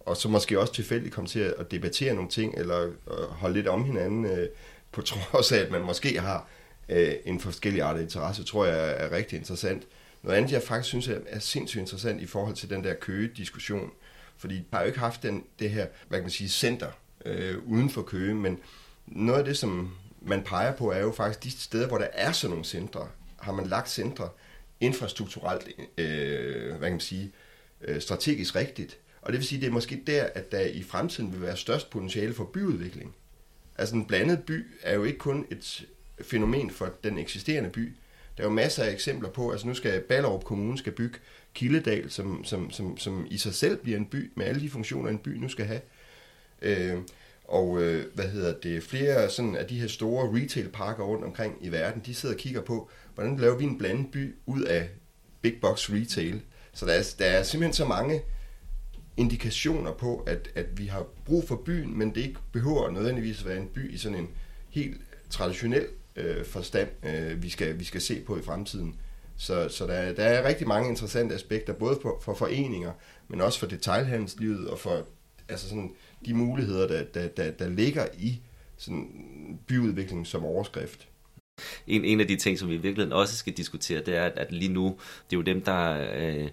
og 0.00 0.16
så 0.16 0.28
måske 0.28 0.60
også 0.60 0.72
tilfældigt 0.72 1.14
komme 1.14 1.28
til 1.28 1.54
at 1.58 1.70
debattere 1.70 2.14
nogle 2.14 2.30
ting, 2.30 2.54
eller 2.58 2.82
øh, 2.82 3.28
holde 3.30 3.54
lidt 3.54 3.68
om 3.68 3.84
hinanden, 3.84 4.24
øh, 4.24 4.48
på 4.92 5.02
trods 5.02 5.52
af, 5.52 5.58
at 5.58 5.70
man 5.70 5.82
måske 5.82 6.20
har 6.20 6.48
øh, 6.88 7.12
en 7.24 7.40
forskellig 7.40 7.82
art 7.82 8.00
interesse, 8.00 8.44
tror 8.44 8.64
jeg 8.64 8.94
er 8.96 9.12
rigtig 9.12 9.36
interessant. 9.38 9.82
Noget 10.22 10.36
andet, 10.36 10.52
jeg 10.52 10.62
faktisk 10.62 10.88
synes 10.88 11.08
er, 11.08 11.18
er 11.26 11.38
sindssygt 11.38 11.80
interessant 11.80 12.22
i 12.22 12.26
forhold 12.26 12.54
til 12.54 12.70
den 12.70 12.84
der 12.84 12.94
Køge-diskussion, 12.94 13.90
fordi 14.36 14.54
jeg 14.54 14.64
har 14.72 14.80
jo 14.80 14.86
ikke 14.86 14.98
haft 14.98 15.22
den, 15.22 15.44
det 15.58 15.70
her, 15.70 15.86
hvad 16.08 16.18
kan 16.18 16.24
man 16.24 16.30
sige, 16.30 16.48
center 16.48 16.88
øh, 17.24 17.58
uden 17.66 17.90
for 17.90 18.02
Køge, 18.02 18.34
men 18.34 18.58
noget 19.06 19.38
af 19.38 19.44
det, 19.44 19.56
som 19.56 19.94
man 20.22 20.42
peger 20.42 20.76
på, 20.76 20.90
er 20.90 21.00
jo 21.00 21.12
faktisk 21.12 21.44
de 21.44 21.50
steder, 21.50 21.88
hvor 21.88 21.98
der 21.98 22.08
er 22.12 22.32
sådan 22.32 22.50
nogle 22.50 22.64
centre, 22.64 23.08
har 23.40 23.52
man 23.52 23.66
lagt 23.66 23.90
centre 23.90 24.28
infrastrukturelt, 24.80 25.68
øh, 25.98 26.68
hvad 26.68 26.88
kan 26.88 26.92
man 26.92 27.00
sige, 27.00 27.32
øh, 27.80 28.00
strategisk 28.00 28.56
rigtigt. 28.56 28.98
Og 29.22 29.32
det 29.32 29.38
vil 29.38 29.46
sige, 29.46 29.60
det 29.60 29.66
er 29.66 29.72
måske 29.72 30.02
der, 30.06 30.24
at 30.34 30.52
der 30.52 30.60
i 30.60 30.82
fremtiden 30.82 31.32
vil 31.32 31.42
være 31.42 31.56
størst 31.56 31.90
potentiale 31.90 32.34
for 32.34 32.44
byudvikling. 32.44 33.14
Altså 33.78 33.94
en 33.94 34.04
blandet 34.04 34.42
by 34.42 34.66
er 34.82 34.94
jo 34.94 35.04
ikke 35.04 35.18
kun 35.18 35.46
et 35.50 35.86
fænomen 36.22 36.70
for 36.70 36.92
den 37.04 37.18
eksisterende 37.18 37.70
by. 37.70 37.96
Der 38.36 38.42
er 38.42 38.46
jo 38.46 38.52
masser 38.52 38.84
af 38.84 38.92
eksempler 38.92 39.30
på, 39.30 39.50
altså 39.50 39.66
nu 39.66 39.74
skal 39.74 40.00
Ballerup 40.00 40.44
Kommune 40.44 40.78
skal 40.78 40.92
bygge 40.92 41.18
Kildedal, 41.54 42.10
som, 42.10 42.44
som, 42.44 42.70
som, 42.70 42.98
som 42.98 43.26
i 43.30 43.38
sig 43.38 43.54
selv 43.54 43.76
bliver 43.76 43.98
en 43.98 44.06
by, 44.06 44.32
med 44.34 44.46
alle 44.46 44.60
de 44.60 44.70
funktioner, 44.70 45.10
en 45.10 45.18
by 45.18 45.28
nu 45.28 45.48
skal 45.48 45.66
have. 45.66 45.80
Øh, 46.62 46.98
og 47.44 47.82
øh, 47.82 48.04
hvad 48.14 48.28
hedder 48.28 48.54
det, 48.62 48.82
flere 48.82 49.30
sådan 49.30 49.56
af 49.56 49.66
de 49.66 49.80
her 49.80 49.88
store 49.88 50.42
retailparker 50.42 51.04
rundt 51.04 51.24
omkring 51.24 51.58
i 51.60 51.68
verden, 51.68 52.02
de 52.06 52.14
sidder 52.14 52.34
og 52.34 52.38
kigger 52.38 52.60
på, 52.60 52.90
hvordan 53.14 53.36
laver 53.36 53.56
vi 53.56 53.64
en 53.64 53.78
blandet 53.78 54.06
by 54.12 54.34
ud 54.46 54.62
af 54.62 54.88
big 55.42 55.60
box 55.60 55.90
retail. 55.90 56.40
Så 56.72 56.86
der 56.86 56.92
er, 56.92 57.14
der 57.18 57.24
er 57.24 57.42
simpelthen 57.42 57.72
så 57.72 57.84
mange 57.84 58.22
indikationer 59.16 59.92
på, 59.92 60.24
at, 60.26 60.48
at 60.54 60.78
vi 60.78 60.86
har 60.86 61.06
brug 61.24 61.48
for 61.48 61.56
byen, 61.56 61.98
men 61.98 62.14
det 62.14 62.20
ikke 62.20 62.40
behøver 62.52 62.90
nødvendigvis 62.90 63.40
at 63.40 63.46
være 63.46 63.58
en 63.58 63.68
by 63.68 63.94
i 63.94 63.98
sådan 63.98 64.18
en 64.18 64.28
helt 64.70 65.00
traditionel 65.30 65.86
øh, 66.16 66.44
forstand, 66.44 66.88
øh, 67.02 67.42
vi, 67.42 67.50
skal, 67.50 67.78
vi 67.78 67.84
skal 67.84 68.00
se 68.00 68.20
på 68.20 68.38
i 68.38 68.42
fremtiden. 68.42 68.96
Så, 69.36 69.68
så 69.68 69.86
der, 69.86 70.12
der 70.12 70.24
er 70.24 70.48
rigtig 70.48 70.68
mange 70.68 70.90
interessante 70.90 71.34
aspekter, 71.34 71.72
både 71.72 71.98
for, 72.02 72.20
for 72.22 72.34
foreninger, 72.34 72.92
men 73.28 73.40
også 73.40 73.58
for 73.58 73.66
detaljhandelslivet 73.66 74.68
og 74.70 74.78
for 74.78 75.06
altså 75.48 75.68
sådan, 75.68 75.94
de 76.26 76.34
muligheder, 76.34 76.86
der, 76.88 77.04
der, 77.04 77.28
der, 77.28 77.50
der 77.50 77.68
ligger 77.68 78.06
i 78.18 78.40
sådan 78.76 79.08
byudvikling 79.66 80.26
som 80.26 80.44
overskrift. 80.44 81.08
En, 81.86 82.04
en 82.04 82.20
af 82.20 82.26
de 82.26 82.36
ting, 82.36 82.58
som 82.58 82.68
vi 82.68 82.74
i 82.74 82.78
virkeligheden 82.78 83.12
også 83.12 83.36
skal 83.36 83.52
diskutere, 83.52 84.00
det 84.00 84.16
er, 84.16 84.24
at, 84.24 84.52
lige 84.52 84.72
nu, 84.72 84.84
det 85.30 85.36
er 85.36 85.40
jo 85.40 85.42
dem, 85.42 85.62
der 85.62 86.06
øh, 86.16 86.48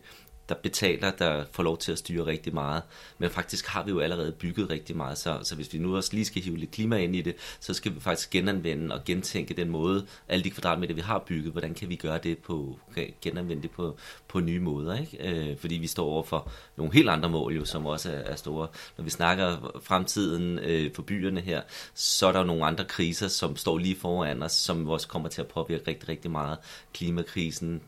der 0.52 0.58
betaler, 0.64 1.12
der 1.12 1.46
får 1.52 1.64
lov 1.64 1.78
til 1.78 1.92
at 1.92 1.98
styre 1.98 2.26
rigtig 2.26 2.54
meget. 2.54 2.84
Men 3.18 3.30
faktisk 3.30 3.68
har 3.68 3.84
vi 3.84 3.92
jo 3.92 4.00
allerede 4.00 4.32
bygget 4.32 4.70
rigtig 4.70 4.98
meget, 4.98 5.18
så, 5.18 5.40
så 5.44 5.56
hvis 5.56 5.74
vi 5.74 5.78
nu 5.78 5.96
også 5.96 6.10
lige 6.14 6.26
skal 6.26 6.42
hive 6.42 6.58
lidt 6.58 6.72
klima 6.72 6.98
ind 6.98 7.16
i 7.16 7.22
det, 7.22 7.36
så 7.60 7.74
skal 7.74 7.96
vi 7.96 8.00
faktisk 8.00 8.30
genanvende 8.30 8.96
og 8.96 9.04
gentænke 9.06 9.54
den 9.54 9.70
måde, 9.70 10.06
alle 10.28 10.44
de 10.44 10.50
kvadratmeter, 10.50 10.94
vi 10.94 11.02
har 11.02 11.20
bygget, 11.20 11.52
hvordan 11.52 11.74
kan 11.74 11.90
vi 11.90 11.96
gøre 11.96 12.20
det 12.24 12.38
på, 12.38 12.80
genanvende 13.22 13.64
det 13.64 13.72
på, 13.72 13.98
på 14.28 14.40
nye 14.40 14.60
måder, 14.60 15.00
ikke? 15.00 15.30
Øh, 15.30 15.58
fordi 15.58 15.76
vi 15.76 15.88
står 15.88 16.06
over 16.06 16.24
for 16.24 16.52
nogle 16.78 16.94
helt 16.94 17.10
andre 17.10 17.30
mål, 17.30 17.56
jo, 17.56 17.66
som 17.66 17.86
også 17.86 18.12
er, 18.12 18.16
er 18.16 18.36
store. 18.36 18.68
Når 18.98 19.04
vi 19.04 19.10
snakker 19.10 19.72
fremtiden 19.84 20.60
øh, 20.60 20.94
for 20.96 21.02
byerne 21.02 21.42
her, 21.42 21.62
så 21.94 22.28
er 22.28 22.32
der 22.32 22.40
jo 22.40 22.46
nogle 22.46 22.66
andre 22.66 22.86
kriser, 22.86 23.28
som 23.28 23.56
står 23.56 23.78
lige 23.78 23.96
foran 23.96 24.44
os, 24.44 24.52
som 24.52 24.90
også 24.90 25.08
kommer 25.08 25.30
til 25.30 25.42
at 25.42 25.48
påvirke 25.48 25.88
rigtig, 25.88 26.10
rigtig 26.10 26.32
meget. 26.32 26.58
Klimakrisen, 26.94 27.82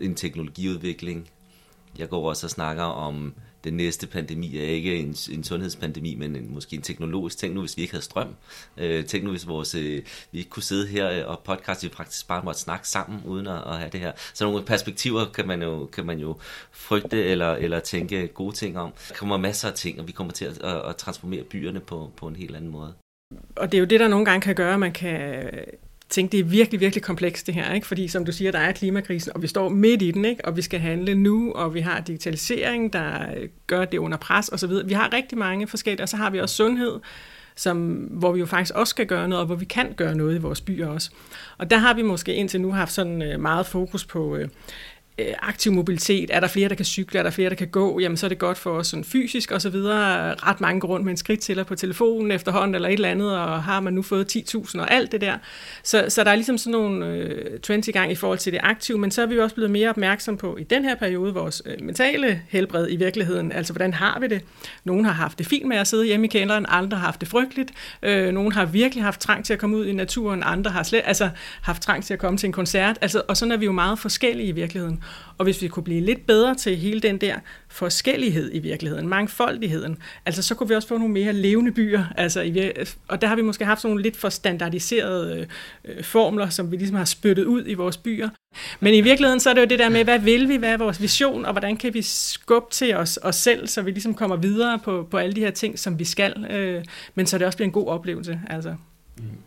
en 0.00 0.14
teknologiudvikling, 0.14 1.30
jeg 1.98 2.08
går 2.08 2.28
også 2.28 2.46
og 2.46 2.50
snakker 2.50 2.84
om, 2.84 3.34
den 3.64 3.74
næste 3.74 4.06
pandemi 4.06 4.56
er 4.56 4.62
ikke 4.62 4.96
en, 4.96 5.16
en 5.30 5.44
sundhedspandemi, 5.44 6.14
men 6.14 6.36
en, 6.36 6.54
måske 6.54 6.76
en 6.76 6.82
teknologisk. 6.82 7.38
Tænk 7.38 7.54
nu, 7.54 7.60
hvis 7.60 7.76
vi 7.76 7.82
ikke 7.82 7.94
havde 7.94 8.04
strøm. 8.04 8.34
Øh, 8.76 9.04
tænk 9.04 9.24
nu, 9.24 9.30
hvis 9.30 9.48
vores, 9.48 9.74
øh, 9.74 10.02
vi 10.32 10.38
ikke 10.38 10.50
kunne 10.50 10.62
sidde 10.62 10.86
her 10.86 11.10
øh, 11.10 11.30
og 11.30 11.40
podcaste, 11.44 11.88
vi 11.88 11.94
faktisk 11.96 12.28
bare 12.28 12.42
måtte 12.44 12.60
snakke 12.60 12.88
sammen, 12.88 13.22
uden 13.26 13.46
at, 13.46 13.62
at 13.66 13.78
have 13.78 13.90
det 13.90 14.00
her. 14.00 14.12
Så 14.34 14.44
nogle 14.44 14.64
perspektiver 14.64 15.24
kan 15.34 15.46
man 15.46 15.62
jo, 15.62 15.86
kan 15.86 16.06
man 16.06 16.18
jo 16.18 16.36
frygte 16.72 17.24
eller, 17.24 17.52
eller 17.52 17.80
tænke 17.80 18.26
gode 18.26 18.56
ting 18.56 18.78
om. 18.78 18.92
Der 19.08 19.14
kommer 19.14 19.36
masser 19.36 19.68
af 19.68 19.74
ting, 19.74 20.00
og 20.00 20.06
vi 20.06 20.12
kommer 20.12 20.32
til 20.32 20.44
at, 20.44 20.62
at, 20.62 20.88
at 20.88 20.96
transformere 20.96 21.42
byerne 21.42 21.80
på, 21.80 22.10
på 22.16 22.26
en 22.26 22.36
helt 22.36 22.56
anden 22.56 22.70
måde. 22.70 22.94
Og 23.56 23.72
det 23.72 23.78
er 23.78 23.80
jo 23.80 23.86
det, 23.86 24.00
der 24.00 24.08
nogle 24.08 24.24
gange 24.24 24.40
kan 24.40 24.54
gøre, 24.54 24.74
at 24.74 24.80
man 24.80 24.92
kan 24.92 25.50
tænke, 26.10 26.32
det 26.32 26.40
er 26.40 26.44
virkelig, 26.44 26.80
virkelig 26.80 27.02
komplekst 27.02 27.46
det 27.46 27.54
her, 27.54 27.74
ikke? 27.74 27.86
fordi 27.86 28.08
som 28.08 28.24
du 28.24 28.32
siger, 28.32 28.52
der 28.52 28.58
er 28.58 28.72
klimakrisen, 28.72 29.32
og 29.34 29.42
vi 29.42 29.46
står 29.46 29.68
midt 29.68 30.02
i 30.02 30.10
den, 30.10 30.24
ikke? 30.24 30.44
og 30.44 30.56
vi 30.56 30.62
skal 30.62 30.80
handle 30.80 31.14
nu, 31.14 31.52
og 31.52 31.74
vi 31.74 31.80
har 31.80 32.00
digitalisering, 32.00 32.92
der 32.92 33.34
øh, 33.36 33.48
gør 33.66 33.84
det 33.84 33.98
under 33.98 34.18
pres 34.18 34.48
osv. 34.48 34.70
Vi 34.84 34.92
har 34.92 35.12
rigtig 35.12 35.38
mange 35.38 35.66
forskellige, 35.66 36.02
og 36.02 36.08
så 36.08 36.16
har 36.16 36.30
vi 36.30 36.40
også 36.40 36.54
sundhed, 36.54 37.00
som, 37.56 37.88
hvor 37.92 38.32
vi 38.32 38.40
jo 38.40 38.46
faktisk 38.46 38.74
også 38.74 38.90
skal 38.90 39.06
gøre 39.06 39.28
noget, 39.28 39.40
og 39.40 39.46
hvor 39.46 39.56
vi 39.56 39.64
kan 39.64 39.92
gøre 39.96 40.14
noget 40.14 40.34
i 40.34 40.38
vores 40.38 40.60
byer 40.60 40.88
også. 40.88 41.10
Og 41.58 41.70
der 41.70 41.76
har 41.76 41.94
vi 41.94 42.02
måske 42.02 42.34
indtil 42.34 42.60
nu 42.60 42.72
haft 42.72 42.92
sådan 42.92 43.22
øh, 43.22 43.40
meget 43.40 43.66
fokus 43.66 44.04
på 44.04 44.36
øh, 44.36 44.48
øh, 45.18 45.34
aktiv 45.42 45.72
mobilitet, 45.72 46.30
er 46.32 46.40
der 46.40 46.46
flere, 46.46 46.68
der 46.68 46.74
kan 46.74 46.84
cykle, 46.84 47.18
er 47.18 47.22
der 47.22 47.30
flere, 47.30 47.50
der 47.50 47.54
kan 47.54 47.68
gå, 47.68 48.00
jamen 48.00 48.16
så 48.16 48.26
er 48.26 48.28
det 48.28 48.38
godt 48.38 48.58
for 48.58 48.70
os 48.70 48.86
sådan 48.86 49.04
fysisk 49.04 49.50
og 49.50 49.62
så 49.62 49.70
videre. 49.70 50.34
Ret 50.34 50.60
mange 50.60 50.80
går 50.80 50.88
rundt 50.88 51.04
med 51.04 51.10
en 51.10 51.16
skridttæller 51.16 51.64
på 51.64 51.74
telefonen 51.74 52.32
efterhånden 52.32 52.74
eller 52.74 52.88
et 52.88 52.92
eller 52.92 53.08
andet, 53.08 53.38
og 53.38 53.62
har 53.62 53.80
man 53.80 53.92
nu 53.92 54.02
fået 54.02 54.36
10.000 54.36 54.80
og 54.80 54.92
alt 54.92 55.12
det 55.12 55.20
der. 55.20 55.38
Så, 55.82 56.04
så 56.08 56.24
der 56.24 56.30
er 56.30 56.34
ligesom 56.34 56.58
sådan 56.58 56.72
nogle 56.72 57.06
øh, 57.06 57.60
trends 57.60 57.88
i 57.88 57.90
gang 57.92 58.12
i 58.12 58.14
forhold 58.14 58.38
til 58.38 58.52
det 58.52 58.60
aktive, 58.62 58.98
men 58.98 59.10
så 59.10 59.22
er 59.22 59.26
vi 59.26 59.34
jo 59.34 59.42
også 59.42 59.54
blevet 59.54 59.70
mere 59.70 59.88
opmærksom 59.90 60.36
på 60.36 60.56
i 60.56 60.62
den 60.62 60.84
her 60.84 60.94
periode 60.94 61.34
vores 61.34 61.62
øh, 61.66 61.82
mentale 61.82 62.42
helbred 62.48 62.86
i 62.90 62.96
virkeligheden. 62.96 63.52
Altså 63.52 63.72
hvordan 63.72 63.94
har 63.94 64.20
vi 64.20 64.26
det? 64.26 64.40
Nogle 64.84 65.04
har 65.04 65.12
haft 65.12 65.38
det 65.38 65.46
fint 65.46 65.68
med 65.68 65.76
at 65.76 65.86
sidde 65.86 66.06
hjemme 66.06 66.26
i 66.26 66.28
kælderen, 66.28 66.66
andre 66.68 66.98
har 66.98 67.04
haft 67.04 67.20
det 67.20 67.28
frygteligt. 67.28 67.72
Øh, 68.02 68.32
nogle 68.32 68.52
har 68.52 68.64
virkelig 68.64 69.04
haft 69.04 69.20
trang 69.20 69.44
til 69.44 69.52
at 69.52 69.58
komme 69.58 69.76
ud 69.76 69.86
i 69.86 69.92
naturen, 69.92 70.42
andre 70.44 70.70
har 70.70 70.82
slet 70.82 71.02
altså 71.04 71.30
haft 71.62 71.82
trang 71.82 72.04
til 72.04 72.14
at 72.14 72.20
komme 72.20 72.38
til 72.38 72.46
en 72.46 72.52
koncert. 72.52 72.98
Altså, 73.00 73.22
og 73.28 73.36
sådan 73.36 73.52
er 73.52 73.56
vi 73.56 73.64
jo 73.64 73.72
meget 73.72 73.98
forskellige 73.98 74.48
i 74.48 74.52
virkeligheden. 74.52 74.99
Og 75.38 75.44
hvis 75.44 75.62
vi 75.62 75.68
kunne 75.68 75.82
blive 75.82 76.00
lidt 76.00 76.26
bedre 76.26 76.54
til 76.54 76.76
hele 76.76 77.00
den 77.00 77.18
der 77.18 77.34
forskellighed 77.68 78.50
i 78.54 78.58
virkeligheden, 78.58 79.08
mangfoldigheden, 79.08 79.98
altså 80.26 80.42
så 80.42 80.54
kunne 80.54 80.68
vi 80.68 80.74
også 80.74 80.88
få 80.88 80.98
nogle 80.98 81.12
mere 81.12 81.32
levende 81.32 81.72
byer. 81.72 82.04
Altså, 82.16 82.40
og 83.08 83.20
der 83.20 83.26
har 83.26 83.36
vi 83.36 83.42
måske 83.42 83.64
haft 83.64 83.84
nogle 83.84 84.02
lidt 84.02 84.16
for 84.16 84.28
standardiserede 84.28 85.46
øh, 85.84 86.04
formler, 86.04 86.48
som 86.48 86.70
vi 86.70 86.76
ligesom 86.76 86.96
har 86.96 87.04
spyttet 87.04 87.44
ud 87.44 87.64
i 87.66 87.74
vores 87.74 87.96
byer. 87.96 88.28
Men 88.80 88.94
i 88.94 89.00
virkeligheden 89.00 89.40
så 89.40 89.50
er 89.50 89.54
det 89.54 89.60
jo 89.60 89.66
det 89.66 89.78
der 89.78 89.88
med, 89.88 90.04
hvad 90.04 90.18
vil 90.18 90.48
vi, 90.48 90.56
hvad 90.56 90.72
er 90.72 90.76
vores 90.76 91.02
vision, 91.02 91.44
og 91.44 91.52
hvordan 91.52 91.76
kan 91.76 91.94
vi 91.94 92.02
skubbe 92.02 92.66
til 92.70 92.96
os, 92.96 93.18
os 93.22 93.36
selv, 93.36 93.66
så 93.66 93.82
vi 93.82 93.90
ligesom 93.90 94.14
kommer 94.14 94.36
videre 94.36 94.78
på, 94.78 95.08
på 95.10 95.18
alle 95.18 95.34
de 95.34 95.40
her 95.40 95.50
ting, 95.50 95.78
som 95.78 95.98
vi 95.98 96.04
skal, 96.04 96.46
øh, 96.50 96.84
men 97.14 97.26
så 97.26 97.38
det 97.38 97.46
også 97.46 97.56
bliver 97.56 97.66
en 97.66 97.72
god 97.72 97.86
oplevelse. 97.86 98.40
Altså. 98.50 98.74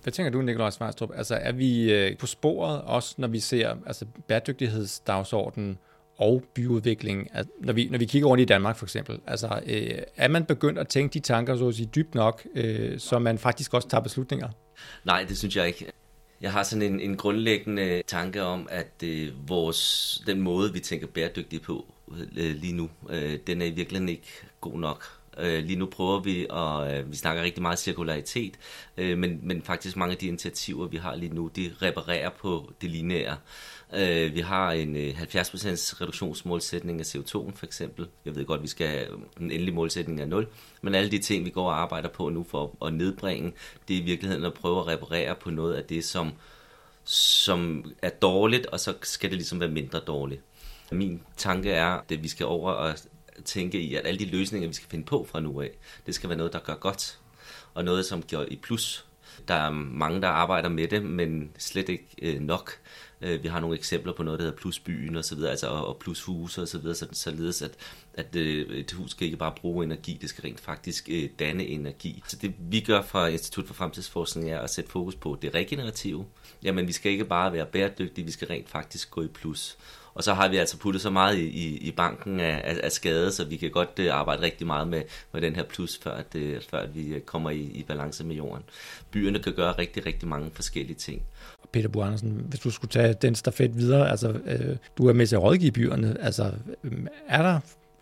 Hvad 0.04 0.14
tænker 0.14 0.32
du, 0.32 0.42
Nikolaj 0.42 0.70
Svarstrup? 0.70 1.10
Altså, 1.16 1.36
er 1.36 1.52
vi 1.52 1.94
øh, 1.94 2.18
på 2.18 2.28
sporet 2.28 2.82
også, 2.82 3.16
når 3.18 3.28
vi 3.28 3.40
ser 3.40 3.76
altså, 3.86 4.06
bæredygtighedsdagsordenen 4.28 5.78
og 6.18 6.44
byudvikling, 6.54 7.30
altså, 7.34 7.52
når, 7.60 7.74
vi, 7.74 7.90
når 7.90 7.98
vi 7.98 8.06
kigger 8.06 8.28
rundt 8.28 8.42
i 8.42 8.46
Danmark 8.46 8.78
for 8.78 8.86
eksempel? 8.86 9.20
Altså, 9.28 9.62
øh, 9.66 9.98
er 10.16 10.28
man 10.28 10.46
begyndt 10.46 10.80
at 10.80 10.88
tænke 10.88 11.14
de 11.14 11.20
tanker 11.20 11.58
så 11.58 11.68
at 11.68 11.76
sige, 11.76 11.90
dybt 11.96 12.16
nok, 12.16 12.44
øh, 12.56 13.00
så 13.00 13.20
man 13.20 13.38
faktisk 13.38 13.74
også 13.74 13.88
tager 13.88 14.02
beslutninger? 14.02 14.50
Nej, 15.04 15.26
det 15.30 15.38
synes 15.38 15.56
jeg 15.56 15.68
ikke. 15.68 15.92
Jeg 16.42 16.52
har 16.52 16.64
sådan 16.64 16.82
en, 16.82 17.00
en 17.00 17.18
grundlæggende 17.18 18.04
tanke 18.08 18.44
om, 18.44 18.68
at 18.72 19.04
øh, 19.04 19.50
vores, 19.50 20.24
den 20.28 20.42
måde, 20.42 20.74
vi 20.74 20.80
tænker 20.80 21.08
bæredygtigt 21.08 21.64
på 21.64 21.86
øh, 22.38 22.56
lige 22.56 22.74
nu, 22.74 22.90
øh, 23.10 23.40
den 23.48 23.62
er 23.62 23.66
i 23.66 23.72
virkeligheden 23.72 24.10
ikke 24.10 24.28
god 24.62 24.80
nok. 24.80 25.23
Øh, 25.38 25.64
lige 25.64 25.80
nu 25.80 25.86
prøver 25.86 26.20
vi, 26.20 26.48
og 26.50 26.94
øh, 26.94 27.12
vi 27.12 27.16
snakker 27.16 27.44
rigtig 27.44 27.62
meget 27.62 27.80
cirkularitet, 27.80 28.54
øh, 28.98 29.18
men, 29.18 29.40
men 29.44 29.62
faktisk 29.62 29.98
mange 29.98 30.12
af 30.12 30.18
de 30.18 30.28
initiativer, 30.28 30.88
vi 30.88 30.98
har 30.98 31.16
lige 31.16 31.34
nu, 31.34 31.52
de 31.56 31.72
reparerer 31.82 32.30
på 32.30 32.72
det 32.82 32.90
lineære. 32.90 33.38
Øh, 33.94 34.36
vi 34.36 34.40
har 34.40 34.72
en 34.72 34.96
øh, 34.96 35.22
70% 35.22 36.02
reduktionsmålsætning 36.02 37.00
af 37.00 37.16
CO2 37.16 37.52
for 37.56 37.66
eksempel. 37.66 38.08
Jeg 38.26 38.36
ved 38.36 38.46
godt, 38.46 38.58
at 38.58 38.64
vi 38.64 38.68
skal 38.68 38.88
have 38.88 39.12
øh, 39.12 39.18
en 39.40 39.52
endelig 39.52 39.74
målsætning 39.74 40.22
af 40.22 40.28
0, 40.28 40.48
men 40.82 40.96
alle 40.96 41.12
de 41.12 41.20
ting, 41.20 41.46
vi 41.46 41.50
går 41.50 41.70
og 41.70 41.82
arbejder 41.82 42.10
på 42.10 42.30
nu 42.30 42.46
for 42.50 42.86
at 42.86 42.94
nedbringe, 42.94 43.54
det 43.88 43.98
er 43.98 44.02
i 44.02 44.04
virkeligheden 44.04 44.46
at 44.46 44.54
prøve 44.54 44.80
at 44.80 44.88
reparere 44.88 45.36
på 45.36 45.50
noget 45.50 45.74
af 45.74 45.84
det, 45.84 46.06
som, 46.06 46.32
som 47.04 47.92
er 48.02 48.10
dårligt, 48.10 48.66
og 48.66 48.80
så 48.80 48.94
skal 49.02 49.30
det 49.30 49.38
ligesom 49.38 49.60
være 49.60 49.70
mindre 49.70 50.00
dårligt. 50.00 50.42
Min 50.92 51.22
tanke 51.38 51.72
er, 51.72 52.00
at 52.10 52.24
vi 52.24 52.28
skal 52.28 52.46
over 52.46 52.72
og 52.72 52.96
tænke 53.46 53.80
i, 53.80 53.96
at 53.96 54.08
alle 54.08 54.20
de 54.20 54.26
løsninger, 54.26 54.68
vi 54.68 54.74
skal 54.74 54.90
finde 54.90 55.06
på 55.06 55.28
fra 55.32 55.40
nu 55.40 55.62
af, 55.62 55.72
det 56.06 56.16
skal 56.16 56.30
være 56.30 56.38
noget, 56.38 56.54
der 56.54 56.60
gør 56.60 56.76
godt, 56.76 57.20
og 57.74 57.84
noget, 57.84 58.06
som 58.06 58.24
gør 58.24 58.46
i 58.48 58.56
plus. 58.56 59.06
Der 59.48 59.54
er 59.54 59.70
mange, 59.70 60.22
der 60.22 60.28
arbejder 60.28 60.70
med 60.70 60.88
det, 60.88 61.04
men 61.04 61.52
slet 61.58 61.90
ikke 61.90 62.08
øh, 62.22 62.42
nok. 62.42 62.72
Øh, 63.22 63.44
vi 63.44 63.48
har 63.48 63.60
nogle 63.60 63.78
eksempler 63.78 64.14
på 64.14 64.24
noget, 64.24 64.40
der 64.40 64.46
hedder 64.46 64.58
plusbyen 64.58 65.16
og 65.16 65.26
så 65.26 65.36
videre, 65.36 65.52
altså, 65.52 65.68
og 65.68 65.98
plushuse 65.98 66.62
og 66.62 66.68
så 66.68 66.78
videre, 66.78 66.96
så, 66.96 67.08
således 67.12 67.62
at, 67.62 67.72
at 68.14 68.36
øh, 68.36 68.78
et 68.78 68.92
hus 68.92 69.12
skal 69.12 69.26
ikke 69.26 69.38
bare 69.38 69.54
bruge 69.62 69.86
energi, 69.86 70.18
det 70.22 70.30
skal 70.30 70.42
rent 70.42 70.60
faktisk 70.60 71.10
øh, 71.12 71.30
danne 71.40 71.66
energi. 71.66 72.24
Så 72.28 72.38
det 72.42 72.54
vi 72.60 72.80
gør 72.80 73.02
fra 73.02 73.28
Institut 73.28 73.68
for 73.68 73.74
Fremtidsforskning 73.74 74.50
er 74.50 74.60
at 74.60 74.70
sætte 74.70 74.92
fokus 74.92 75.16
på 75.16 75.38
det 75.42 75.54
regenerative. 75.54 76.26
Jamen 76.64 76.88
vi 76.88 76.92
skal 76.92 77.12
ikke 77.12 77.26
bare 77.26 77.54
være 77.54 77.66
bæredygtige, 77.66 78.26
vi 78.26 78.32
skal 78.32 78.48
rent 78.48 78.70
faktisk 78.70 79.12
gå 79.12 79.22
i 79.22 79.28
plus. 79.28 79.78
Og 80.16 80.24
så 80.24 80.34
har 80.34 80.48
vi 80.48 80.58
altså 80.58 80.78
puttet 80.78 81.02
så 81.02 81.10
meget 81.10 81.38
i, 81.38 81.48
i, 81.48 81.78
i 81.78 81.92
banken 81.92 82.40
af, 82.40 82.62
af, 82.64 82.80
af 82.84 82.92
skade, 82.92 83.32
så 83.32 83.46
vi 83.46 83.58
kan 83.58 83.72
godt 83.72 84.00
uh, 84.00 84.06
arbejde 84.12 84.42
rigtig 84.42 84.68
meget 84.68 84.88
med, 84.88 85.02
med 85.32 85.42
den 85.42 85.56
her 85.56 85.64
plus, 85.64 86.00
før, 86.04 86.12
at, 86.12 86.36
uh, 86.36 86.62
før 86.70 86.78
at 86.78 86.96
vi 86.96 87.20
kommer 87.26 87.50
i, 87.50 87.62
i 87.62 87.84
balance 87.88 88.24
med 88.24 88.36
jorden. 88.36 88.64
Byerne 89.12 89.40
kan 89.40 89.54
gøre 89.54 89.72
rigtig, 89.72 90.06
rigtig 90.06 90.28
mange 90.28 90.52
forskellige 90.54 90.96
ting. 90.96 91.22
Peter 91.72 91.90
Bo 91.90 92.02
Andersen, 92.02 92.46
hvis 92.50 92.60
du 92.60 92.72
skulle 92.72 92.92
tage 92.92 93.14
den 93.14 93.36
stafet 93.36 93.78
videre, 93.78 94.12
altså 94.12 94.30
øh, 94.46 94.78
du 94.98 95.08
er 95.08 95.14
med 95.14 95.28
til 95.28 95.36
at 95.36 95.42
rådgive 95.44 95.72
byerne, 95.72 96.18
altså 96.22 96.52
øh, 96.84 96.92
er 97.28 97.42
der 97.42 97.60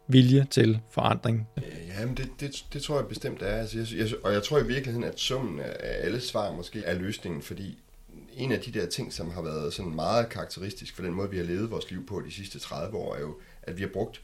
vilje 0.08 0.48
til 0.52 0.80
forandring? 0.90 1.48
Ja, 1.88 2.06
men 2.06 2.18
det, 2.18 2.30
det, 2.40 2.66
det 2.74 2.82
tror 2.82 2.96
jeg 2.96 3.08
bestemt 3.08 3.42
er. 3.42 3.56
Altså, 3.56 3.78
jeg, 3.78 3.88
jeg, 3.98 4.10
og 4.24 4.34
jeg 4.34 4.44
tror 4.44 4.60
i 4.60 4.68
virkeligheden, 4.68 5.04
at 5.04 5.20
summen 5.20 5.60
af 5.60 6.06
alle 6.06 6.22
svar 6.22 6.52
måske 6.52 6.84
er 6.84 7.00
løsningen, 7.00 7.42
fordi 7.42 7.78
en 8.34 8.52
af 8.52 8.60
de 8.60 8.72
der 8.72 8.86
ting, 8.86 9.14
som 9.14 9.32
har 9.32 9.42
været 9.42 9.74
sådan 9.74 9.96
meget 9.96 10.30
karakteristisk 10.30 10.96
for 10.96 11.04
den 11.04 11.14
måde, 11.14 11.30
vi 11.30 11.38
har 11.38 11.44
levet 11.44 11.72
vores 11.72 11.92
liv 11.92 12.06
på 12.06 12.22
de 12.22 12.32
sidste 12.32 12.60
30 12.60 12.98
år, 12.98 13.16
er 13.16 13.20
jo, 13.20 13.38
at 13.64 13.78
vi 13.78 13.82
har 13.82 13.90
brugt 13.90 14.22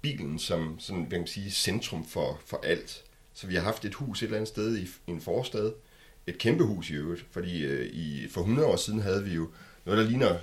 bilen 0.00 0.38
som 0.38 0.76
sådan, 0.78 1.02
hvad 1.02 1.18
man 1.18 1.26
sige, 1.26 1.50
centrum 1.50 2.06
for, 2.06 2.40
for 2.46 2.60
alt. 2.64 3.04
Så 3.34 3.46
vi 3.46 3.54
har 3.54 3.62
haft 3.62 3.84
et 3.84 3.94
hus 3.94 4.22
et 4.22 4.26
eller 4.26 4.36
andet 4.36 4.48
sted 4.48 4.78
i, 4.78 4.82
i 4.82 5.10
en 5.10 5.20
forstad, 5.20 5.72
et 6.26 6.38
kæmpe 6.38 6.64
hus 6.64 6.90
i 6.90 6.94
øvrigt, 6.94 7.26
fordi 7.30 7.64
øh, 7.64 7.86
i, 7.92 8.28
for 8.30 8.40
100 8.40 8.68
år 8.68 8.76
siden 8.76 9.00
havde 9.00 9.24
vi 9.24 9.34
jo 9.34 9.48
noget, 9.84 9.98
der 9.98 10.10
ligner 10.10 10.38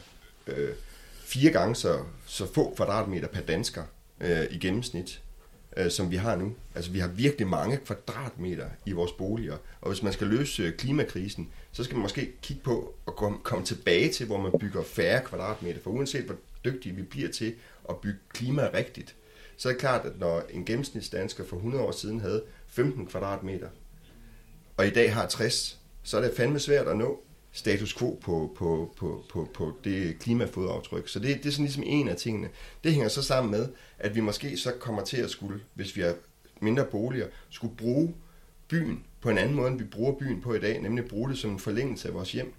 øh, 0.48 0.70
fire 1.20 1.52
gange 1.52 1.76
så, 1.76 2.04
så 2.26 2.54
få 2.54 2.74
kvadratmeter 2.76 3.28
per 3.28 3.42
dansker 3.42 3.84
øh, 4.22 4.46
i 4.52 4.58
gennemsnit, 4.58 5.22
øh, 5.78 5.92
som 5.92 6.12
vi 6.12 6.16
har 6.16 6.36
nu. 6.36 6.56
Altså 6.76 6.92
vi 6.92 7.00
har 7.00 7.08
virkelig 7.08 7.48
mange 7.48 7.78
kvadratmeter 7.78 8.70
i 8.86 8.92
vores 8.92 9.12
boliger, 9.12 9.58
og 9.82 9.90
hvis 9.90 10.04
man 10.04 10.14
skal 10.14 10.28
løse 10.28 10.64
øh, 10.64 10.74
klimakrisen, 10.74 11.50
så 11.72 11.84
skal 11.84 11.96
man 11.96 12.02
måske 12.02 12.32
kigge 12.42 12.64
på 12.64 12.96
at 13.08 13.16
komme, 13.16 13.38
komme 13.44 13.66
tilbage 13.66 14.12
til, 14.12 14.26
hvor 14.26 14.38
man 14.42 14.52
bygger 14.60 14.84
færre 14.84 15.22
kvadratmeter, 15.22 15.80
for 15.82 15.92
uanset 15.92 16.24
hvor 16.24 16.36
dygtige 16.66 16.96
vi 16.96 17.02
bliver 17.02 17.30
til 17.30 17.56
at 17.90 17.98
bygge 17.98 18.20
klima 18.30 18.70
rigtigt, 18.74 19.16
så 19.58 19.70
er 19.70 19.74
det 19.74 19.80
klart, 19.80 20.06
at 20.06 20.20
når 20.20 20.44
en 20.50 20.66
gennemsnitsdansker 20.66 21.46
for 21.46 21.56
100 21.56 21.84
år 21.84 21.92
siden 21.92 22.20
havde 22.20 22.44
15 22.68 23.06
kvadratmeter, 23.06 23.70
og 24.78 24.88
i 24.88 24.90
dag 24.90 25.14
har 25.14 25.28
60, 25.28 25.80
så 26.04 26.18
er 26.18 26.22
det 26.22 26.34
fandme 26.38 26.60
svært 26.60 26.88
at 26.88 26.98
nå 26.98 27.20
status 27.58 27.94
quo 27.94 28.20
på, 28.22 28.54
på, 28.56 28.94
på, 28.98 29.26
på, 29.30 29.50
på 29.54 29.78
det 29.84 30.20
klimafodaftryk. 30.20 31.08
Så 31.08 31.20
det, 31.20 31.38
det 31.38 31.46
er 31.46 31.52
sådan 31.52 31.66
ligesom 31.66 31.84
en 31.86 32.08
af 32.08 32.16
tingene. 32.16 32.50
Det 32.84 32.92
hænger 32.92 33.10
så 33.10 33.22
sammen 33.22 33.52
med, 33.52 33.70
at 34.00 34.16
vi 34.16 34.20
måske 34.20 34.58
så 34.58 34.72
kommer 34.72 35.04
til 35.04 35.18
at 35.18 35.30
skulle, 35.30 35.60
hvis 35.74 35.96
vi 35.96 36.02
har 36.02 36.16
mindre 36.62 36.86
boliger, 36.86 37.28
skulle 37.50 37.76
bruge 37.76 38.14
byen 38.68 39.04
på 39.22 39.30
en 39.30 39.38
anden 39.38 39.56
måde, 39.56 39.68
end 39.68 39.78
vi 39.78 39.84
bruger 39.84 40.14
byen 40.14 40.42
på 40.42 40.54
i 40.54 40.60
dag, 40.60 40.82
nemlig 40.82 41.06
bruge 41.06 41.30
det 41.30 41.38
som 41.38 41.52
en 41.52 41.60
forlængelse 41.60 42.08
af 42.08 42.14
vores 42.14 42.32
hjem. 42.32 42.54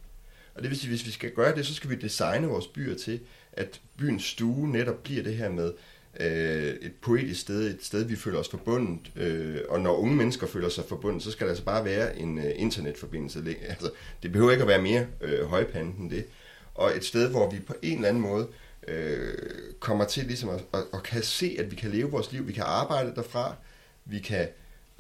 Og 0.55 0.63
det 0.63 0.71
vil 0.71 0.79
sige, 0.79 0.91
hvis 0.91 1.07
vi 1.07 1.11
skal 1.11 1.31
gøre 1.31 1.57
det, 1.57 1.67
så 1.67 1.75
skal 1.75 1.91
vi 1.91 1.97
designe 1.97 2.47
vores 2.47 2.67
byer 2.67 2.97
til, 2.97 3.21
at 3.53 3.81
byens 3.97 4.25
stue 4.25 4.71
netop 4.71 5.03
bliver 5.03 5.23
det 5.23 5.37
her 5.37 5.49
med 5.49 5.73
øh, 6.21 6.75
et 6.81 6.93
poetisk 7.03 7.41
sted, 7.41 7.75
et 7.75 7.85
sted, 7.85 8.05
vi 8.05 8.17
føler 8.17 8.39
os 8.39 8.49
forbundet. 8.49 8.99
Øh, 9.17 9.61
og 9.69 9.81
når 9.81 9.97
unge 9.97 10.17
mennesker 10.17 10.47
føler 10.47 10.69
sig 10.69 10.85
forbundet, 10.89 11.23
så 11.23 11.31
skal 11.31 11.47
der 11.47 11.51
altså 11.51 11.65
bare 11.65 11.85
være 11.85 12.19
en 12.19 12.39
øh, 12.39 12.53
internetforbindelse. 12.57 13.57
Altså, 13.69 13.91
det 14.23 14.33
behøver 14.33 14.51
ikke 14.51 14.63
at 14.63 14.69
være 14.69 14.83
mere 14.83 15.07
øh, 15.21 15.47
højpandet 15.47 15.95
end 15.99 16.11
det. 16.11 16.25
Og 16.75 16.97
et 16.97 17.05
sted, 17.05 17.31
hvor 17.31 17.51
vi 17.51 17.61
på 17.61 17.75
en 17.83 17.95
eller 17.95 18.09
anden 18.09 18.23
måde 18.23 18.49
øh, 18.89 19.35
kommer 19.81 20.05
til 20.05 20.25
ligesom 20.25 20.49
at, 20.49 20.65
at, 20.75 20.81
at 20.95 21.03
kan 21.03 21.23
se, 21.23 21.57
at 21.59 21.71
vi 21.71 21.77
kan 21.77 21.91
leve 21.91 22.11
vores 22.11 22.33
liv. 22.33 22.47
Vi 22.47 22.53
kan 22.53 22.65
arbejde 22.67 23.13
derfra, 23.15 23.55
vi 24.05 24.19
kan 24.19 24.49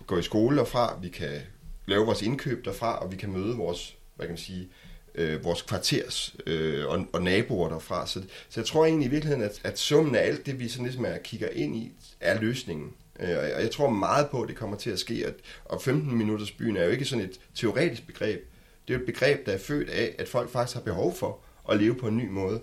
gå 0.06 0.18
i 0.18 0.22
skole 0.22 0.56
derfra, 0.56 0.98
vi 1.02 1.08
kan 1.08 1.40
lave 1.86 2.06
vores 2.06 2.22
indkøb 2.22 2.64
derfra, 2.64 2.98
og 2.98 3.12
vi 3.12 3.16
kan 3.16 3.32
møde 3.32 3.56
vores, 3.56 3.96
hvad 4.16 4.26
kan 4.26 4.32
man 4.32 4.38
sige, 4.38 4.62
øh, 4.62 4.87
Øh, 5.14 5.44
vores 5.44 5.62
kvarters 5.62 6.36
øh, 6.46 6.86
og, 6.86 7.06
og 7.12 7.22
naboer 7.22 7.68
derfra. 7.68 8.06
Så, 8.06 8.22
så 8.48 8.60
jeg 8.60 8.66
tror 8.66 8.86
egentlig 8.86 9.06
i 9.06 9.10
virkeligheden, 9.10 9.44
at, 9.44 9.60
at 9.64 9.78
summen 9.78 10.14
af 10.14 10.26
alt 10.26 10.46
det, 10.46 10.60
vi 10.60 10.68
sådan 10.68 10.84
ligesom 10.84 11.04
er, 11.04 11.18
kigger 11.18 11.48
ind 11.48 11.76
i, 11.76 11.92
er 12.20 12.40
løsningen. 12.40 12.92
Øh, 13.20 13.28
og 13.28 13.62
jeg 13.62 13.70
tror 13.70 13.90
meget 13.90 14.28
på, 14.30 14.42
at 14.42 14.48
det 14.48 14.56
kommer 14.56 14.76
til 14.76 14.90
at 14.90 14.98
ske. 14.98 15.26
At, 15.26 15.34
og 15.64 15.82
15 15.82 16.16
minutters 16.16 16.50
byen 16.50 16.76
er 16.76 16.84
jo 16.84 16.90
ikke 16.90 17.04
sådan 17.04 17.24
et 17.24 17.40
teoretisk 17.54 18.06
begreb. 18.06 18.44
Det 18.88 18.94
er 18.94 18.98
jo 18.98 19.00
et 19.00 19.06
begreb, 19.06 19.46
der 19.46 19.52
er 19.52 19.58
født 19.58 19.90
af, 19.90 20.14
at 20.18 20.28
folk 20.28 20.50
faktisk 20.50 20.74
har 20.74 20.82
behov 20.82 21.14
for 21.14 21.38
at 21.70 21.80
leve 21.80 21.94
på 21.94 22.08
en 22.08 22.16
ny 22.16 22.28
måde. 22.28 22.60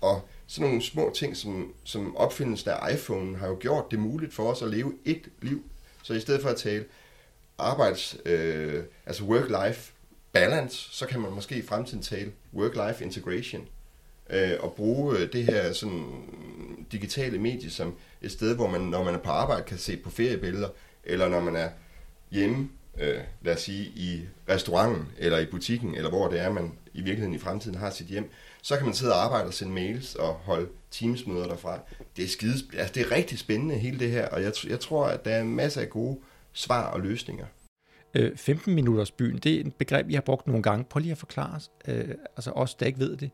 Og 0.00 0.28
sådan 0.46 0.68
nogle 0.68 0.82
små 0.82 1.12
ting, 1.14 1.36
som, 1.36 1.74
som 1.84 2.16
opfindelsen 2.16 2.70
af 2.70 2.94
iPhone 2.94 3.36
har 3.36 3.48
jo 3.48 3.56
gjort 3.60 3.90
det 3.90 3.98
muligt 3.98 4.34
for 4.34 4.50
os 4.50 4.62
at 4.62 4.68
leve 4.68 4.92
et 5.04 5.28
liv. 5.42 5.62
Så 6.02 6.14
i 6.14 6.20
stedet 6.20 6.42
for 6.42 6.48
at 6.48 6.56
tale 6.56 6.84
arbejds, 7.58 8.16
øh, 8.24 8.84
altså 9.06 9.22
work-life 9.24 9.91
balance, 10.32 10.88
så 10.90 11.06
kan 11.06 11.20
man 11.20 11.32
måske 11.32 11.56
i 11.56 11.62
fremtiden 11.62 12.02
tale 12.02 12.32
work-life 12.54 13.04
integration, 13.04 13.68
øh, 14.30 14.52
og 14.60 14.72
bruge 14.72 15.18
øh, 15.18 15.32
det 15.32 15.44
her 15.44 15.72
sådan 15.72 16.04
digitale 16.92 17.38
medie 17.38 17.70
som 17.70 17.94
et 18.22 18.32
sted, 18.32 18.54
hvor 18.54 18.68
man, 18.68 18.80
når 18.80 19.04
man 19.04 19.14
er 19.14 19.18
på 19.18 19.30
arbejde, 19.30 19.62
kan 19.62 19.78
se 19.78 19.96
på 19.96 20.10
feriebilleder, 20.10 20.68
eller 21.04 21.28
når 21.28 21.40
man 21.40 21.56
er 21.56 21.68
hjemme, 22.30 22.68
øh, 22.98 23.20
lad 23.42 23.54
os 23.54 23.60
sige, 23.60 23.84
i 23.84 24.20
restauranten, 24.48 25.08
eller 25.18 25.38
i 25.38 25.46
butikken, 25.46 25.94
eller 25.94 26.10
hvor 26.10 26.28
det 26.28 26.40
er, 26.40 26.52
man 26.52 26.72
i 26.94 27.00
virkeligheden 27.00 27.34
i 27.34 27.38
fremtiden 27.38 27.78
har 27.78 27.90
sit 27.90 28.06
hjem, 28.06 28.30
så 28.62 28.76
kan 28.76 28.86
man 28.86 28.94
sidde 28.94 29.12
og 29.12 29.24
arbejde 29.24 29.46
og 29.46 29.54
sende 29.54 29.72
mails 29.72 30.14
og 30.14 30.34
holde 30.34 30.68
teamsmøder 30.90 31.46
derfra. 31.46 31.78
Det 32.16 32.24
er, 32.24 32.28
skide, 32.28 32.54
altså 32.78 32.94
det 32.94 33.02
er 33.02 33.10
rigtig 33.10 33.38
spændende, 33.38 33.74
hele 33.74 33.98
det 33.98 34.10
her, 34.10 34.28
og 34.28 34.42
jeg, 34.42 34.52
jeg 34.68 34.80
tror, 34.80 35.06
at 35.06 35.24
der 35.24 35.30
er 35.30 35.44
masser 35.44 35.80
af 35.80 35.90
gode 35.90 36.18
svar 36.52 36.86
og 36.86 37.00
løsninger. 37.00 37.46
Øh, 38.14 38.36
15 38.36 38.74
minutters 38.74 39.10
byen, 39.10 39.38
det 39.38 39.54
er 39.56 39.60
et 39.60 39.74
begreb, 39.74 40.08
vi 40.08 40.14
har 40.14 40.20
brugt 40.20 40.46
nogle 40.46 40.62
gange. 40.62 40.84
Prøv 40.84 41.00
lige 41.00 41.12
at 41.12 41.18
forklare 41.18 41.56
os, 41.56 41.70
øh, 41.88 42.08
altså 42.36 42.50
os, 42.50 42.74
der 42.74 42.86
ikke 42.86 42.98
ved 42.98 43.16
det. 43.16 43.30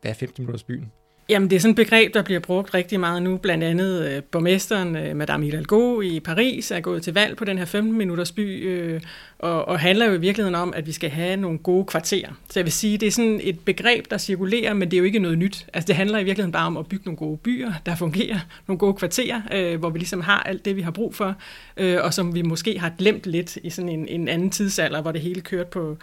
Hvad 0.00 0.10
er 0.10 0.14
15 0.14 0.42
minutters 0.42 0.64
byen? 0.64 0.92
Jamen, 1.28 1.50
det 1.50 1.56
er 1.56 1.60
sådan 1.60 1.70
et 1.70 1.76
begreb, 1.76 2.14
der 2.14 2.22
bliver 2.22 2.40
brugt 2.40 2.74
rigtig 2.74 3.00
meget 3.00 3.22
nu. 3.22 3.36
Blandt 3.36 3.64
andet 3.64 4.08
øh, 4.08 4.22
borgmesteren, 4.22 4.96
øh, 4.96 5.16
Madame 5.16 5.44
Hidalgo 5.44 6.00
i 6.00 6.20
Paris, 6.20 6.70
er 6.70 6.80
gået 6.80 7.02
til 7.02 7.14
valg 7.14 7.36
på 7.36 7.44
den 7.44 7.58
her 7.58 7.64
15-minutters 7.64 8.32
by, 8.32 8.68
øh, 8.68 9.00
og, 9.38 9.68
og 9.68 9.80
handler 9.80 10.06
jo 10.06 10.12
i 10.12 10.20
virkeligheden 10.20 10.54
om, 10.54 10.72
at 10.76 10.86
vi 10.86 10.92
skal 10.92 11.10
have 11.10 11.36
nogle 11.36 11.58
gode 11.58 11.84
kvarterer. 11.84 12.30
Så 12.50 12.60
jeg 12.60 12.64
vil 12.64 12.72
sige, 12.72 12.98
det 12.98 13.06
er 13.06 13.10
sådan 13.10 13.40
et 13.42 13.60
begreb, 13.60 14.10
der 14.10 14.18
cirkulerer, 14.18 14.74
men 14.74 14.90
det 14.90 14.96
er 14.96 14.98
jo 14.98 15.04
ikke 15.04 15.18
noget 15.18 15.38
nyt. 15.38 15.66
Altså, 15.72 15.86
det 15.86 15.96
handler 15.96 16.18
i 16.18 16.24
virkeligheden 16.24 16.52
bare 16.52 16.66
om 16.66 16.76
at 16.76 16.86
bygge 16.86 17.04
nogle 17.04 17.16
gode 17.16 17.36
byer, 17.36 17.72
der 17.86 17.96
fungerer, 17.96 18.38
nogle 18.68 18.78
gode 18.78 18.94
kvarterer, 18.94 19.40
øh, 19.52 19.78
hvor 19.78 19.90
vi 19.90 19.98
ligesom 19.98 20.20
har 20.20 20.42
alt 20.42 20.64
det, 20.64 20.76
vi 20.76 20.82
har 20.82 20.90
brug 20.90 21.14
for, 21.14 21.34
øh, 21.76 21.98
og 22.02 22.14
som 22.14 22.34
vi 22.34 22.42
måske 22.42 22.78
har 22.78 22.92
glemt 22.98 23.26
lidt 23.26 23.56
i 23.56 23.70
sådan 23.70 23.88
en, 23.88 24.08
en 24.08 24.28
anden 24.28 24.50
tidsalder, 24.50 25.02
hvor 25.02 25.12
det 25.12 25.20
hele 25.20 25.40
kørte 25.40 25.70
på 25.70 25.96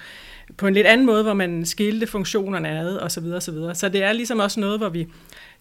på 0.58 0.68
en 0.68 0.74
lidt 0.74 0.88
anden 0.88 1.06
måde, 1.06 1.24
hvor 1.24 1.34
man 1.34 1.66
skilte 1.66 2.08
funktionerne 2.08 2.70
ad 2.70 2.96
og 2.96 3.12
så 3.12 3.22
videre, 3.22 3.42
så 3.42 3.52
videre. 3.52 3.76
Så 3.76 3.90
det 3.90 4.04
er 4.04 4.14
ligesom 4.14 4.40
også 4.40 4.60
noget, 4.60 4.80
hvor 4.80 4.90
vi 4.90 5.08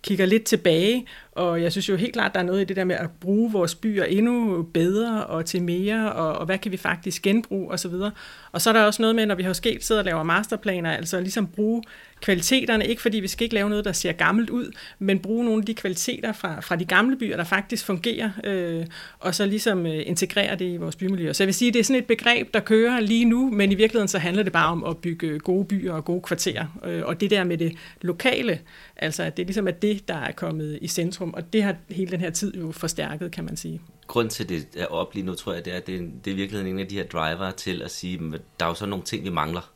kigger 0.02 0.26
lidt 0.26 0.44
tilbage, 0.44 1.06
og 1.32 1.62
jeg 1.62 1.72
synes 1.72 1.88
jo 1.88 1.96
helt 1.96 2.12
klart, 2.12 2.34
der 2.34 2.40
er 2.40 2.44
noget 2.44 2.61
i 2.61 2.64
det 2.64 2.76
der 2.76 2.84
med 2.84 2.96
at 2.96 3.11
bruge 3.20 3.52
vores 3.52 3.74
byer 3.74 4.04
endnu 4.04 4.62
bedre 4.62 5.26
og 5.26 5.46
til 5.46 5.62
mere, 5.62 6.12
og, 6.12 6.38
og 6.38 6.46
hvad 6.46 6.58
kan 6.58 6.72
vi 6.72 6.76
faktisk 6.76 7.22
genbruge 7.22 7.70
osv. 7.70 7.92
Og, 7.92 8.11
og 8.52 8.61
så 8.61 8.70
er 8.70 8.72
der 8.72 8.82
også 8.82 9.02
noget 9.02 9.16
med, 9.16 9.26
når 9.26 9.34
vi 9.34 9.42
har 9.42 9.52
sket 9.52 9.84
sidder 9.84 10.00
og 10.00 10.04
laver 10.04 10.22
masterplaner, 10.22 10.90
altså 10.90 11.20
ligesom 11.20 11.46
bruge 11.46 11.82
kvaliteterne, 12.20 12.87
ikke 12.87 13.02
fordi 13.02 13.20
vi 13.20 13.28
skal 13.28 13.44
ikke 13.44 13.54
lave 13.54 13.68
noget, 13.68 13.84
der 13.84 13.92
ser 13.92 14.12
gammelt 14.12 14.50
ud, 14.50 14.72
men 14.98 15.18
bruge 15.18 15.44
nogle 15.44 15.61
af 15.62 15.66
de 15.66 15.74
kvaliteter 15.74 16.32
fra, 16.32 16.61
fra 16.61 16.76
de 16.76 16.84
gamle 16.84 17.16
byer, 17.16 17.37
der 17.37 17.44
faktisk 17.44 17.84
fungerer, 17.84 18.30
øh, 18.44 18.87
og 19.18 19.34
så 19.34 19.46
ligesom 19.46 19.87
øh, 19.87 20.02
integrere 20.06 20.56
det 20.56 20.74
i 20.74 20.76
vores 20.76 20.96
bymiljø. 20.96 21.32
Så 21.32 21.42
jeg 21.42 21.46
vil 21.46 21.54
sige, 21.54 21.72
det 21.72 21.80
er 21.80 21.84
sådan 21.84 22.02
et 22.02 22.06
begreb, 22.06 22.54
der 22.54 22.61
kører 22.61 23.00
lige 23.00 23.24
nu, 23.24 23.50
men 23.50 23.72
i 23.72 23.74
virkeligheden 23.74 24.08
så 24.08 24.18
handler 24.18 24.42
det 24.42 24.52
bare 24.52 24.68
om 24.68 24.84
at 24.84 24.96
bygge 24.98 25.38
gode 25.38 25.64
byer 25.64 25.92
og 25.92 26.04
gode 26.04 26.22
kvarterer. 26.22 26.66
Øh, 26.84 27.02
og 27.04 27.20
det 27.20 27.30
der 27.30 27.44
med 27.44 27.58
det 27.58 27.72
lokale, 28.02 28.61
altså 28.96 29.22
at 29.22 29.37
det 29.37 29.46
ligesom 29.46 29.68
er 29.68 29.72
det, 29.72 29.88
der 29.94 30.14
er 30.14 30.33
kommet 30.33 30.79
i 30.83 30.88
centrum, 30.88 31.35
og 31.35 31.53
det 31.53 31.62
har 31.62 31.77
hele 31.90 32.11
den 32.11 32.20
her 32.20 32.31
tid 32.31 32.55
jo 32.55 32.72
forstærket, 32.72 33.33
kan 33.33 33.44
man 33.44 33.57
sige. 33.57 33.81
Grund 34.07 34.31
til 34.31 34.48
det 34.48 34.66
er 34.77 34.87
op 34.87 35.14
lige 35.14 35.27
nu, 35.27 35.35
tror 35.35 35.53
jeg, 35.53 35.64
det 35.64 35.72
er, 35.72 35.77
at 35.77 35.87
det 35.87 36.11
det 36.24 36.31
er 36.31 36.35
virkelig 36.35 36.70
en 36.70 36.79
af 36.79 36.87
de 36.87 36.94
her 36.94 37.05
driver 37.05 37.51
til 37.51 37.83
at 37.83 37.90
sige, 37.90 38.20
at 38.35 38.40
der 38.61 38.66
er 38.66 38.70
jo 38.70 38.74
så 38.74 38.87
nogle 38.87 39.05
ting, 39.05 39.24
vi 39.24 39.31
mangler 39.31 39.72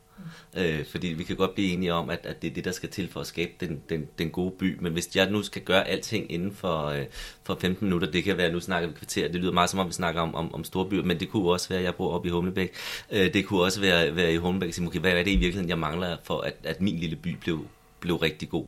Øh, 0.57 0.85
fordi 0.85 1.07
vi 1.07 1.23
kan 1.23 1.35
godt 1.35 1.53
blive 1.53 1.73
enige 1.73 1.93
om, 1.93 2.09
at, 2.09 2.19
at 2.23 2.41
det 2.41 2.49
er 2.49 2.53
det, 2.53 2.65
der 2.65 2.71
skal 2.71 2.89
til 2.89 3.09
for 3.09 3.19
at 3.19 3.27
skabe 3.27 3.51
den, 3.59 3.81
den, 3.89 4.07
den 4.17 4.29
gode 4.29 4.51
by. 4.51 4.77
Men 4.81 4.93
hvis 4.93 5.15
jeg 5.15 5.31
nu 5.31 5.43
skal 5.43 5.61
gøre 5.61 5.87
alting 5.87 6.31
inden 6.31 6.51
for, 6.51 6.85
øh, 6.85 7.05
for 7.43 7.57
15 7.61 7.85
minutter, 7.85 8.11
det 8.11 8.23
kan 8.23 8.37
være, 8.37 8.51
nu 8.51 8.59
snakker 8.59 8.89
vi 8.89 8.95
kvarter, 8.95 9.27
det 9.27 9.41
lyder 9.41 9.51
meget 9.51 9.69
som 9.69 9.79
om, 9.79 9.87
vi 9.87 9.93
snakker 9.93 10.21
om, 10.21 10.35
om, 10.35 10.53
om 10.53 10.63
store 10.63 10.89
byer, 10.89 11.03
men 11.03 11.19
det 11.19 11.29
kunne 11.29 11.51
også 11.51 11.69
være, 11.69 11.79
at 11.79 11.85
jeg 11.85 11.95
bor 11.95 12.13
oppe 12.13 12.27
i 12.27 12.31
Humlebæk. 12.31 12.73
Øh, 13.11 13.33
det 13.33 13.45
kunne 13.45 13.61
også 13.61 13.81
være, 13.81 14.15
være 14.15 14.33
i 14.33 14.37
Humlebæk 14.37 14.67
og 14.67 14.73
sige, 14.73 14.87
okay, 14.87 14.99
hvad 14.99 15.11
er 15.11 15.23
det 15.23 15.31
i 15.31 15.35
virkeligheden, 15.35 15.69
jeg 15.69 15.79
mangler 15.79 16.17
for, 16.23 16.41
at, 16.41 16.55
at 16.63 16.81
min 16.81 16.95
lille 16.95 17.15
by 17.15 17.35
blev, 17.41 17.67
blev 17.99 18.15
rigtig 18.15 18.49
god. 18.49 18.65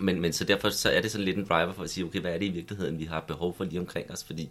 Men, 0.00 0.20
men 0.20 0.32
så 0.32 0.44
derfor 0.44 0.70
så 0.70 0.90
er 0.90 1.00
det 1.00 1.10
sådan 1.10 1.24
lidt 1.24 1.36
en 1.36 1.44
driver 1.44 1.72
for 1.72 1.82
at 1.82 1.90
sige, 1.90 2.04
okay, 2.04 2.20
hvad 2.20 2.34
er 2.34 2.38
det 2.38 2.46
i 2.46 2.50
virkeligheden, 2.50 2.98
vi 2.98 3.04
har 3.04 3.20
behov 3.20 3.56
for 3.56 3.64
lige 3.64 3.80
omkring 3.80 4.10
os, 4.10 4.24
fordi 4.24 4.50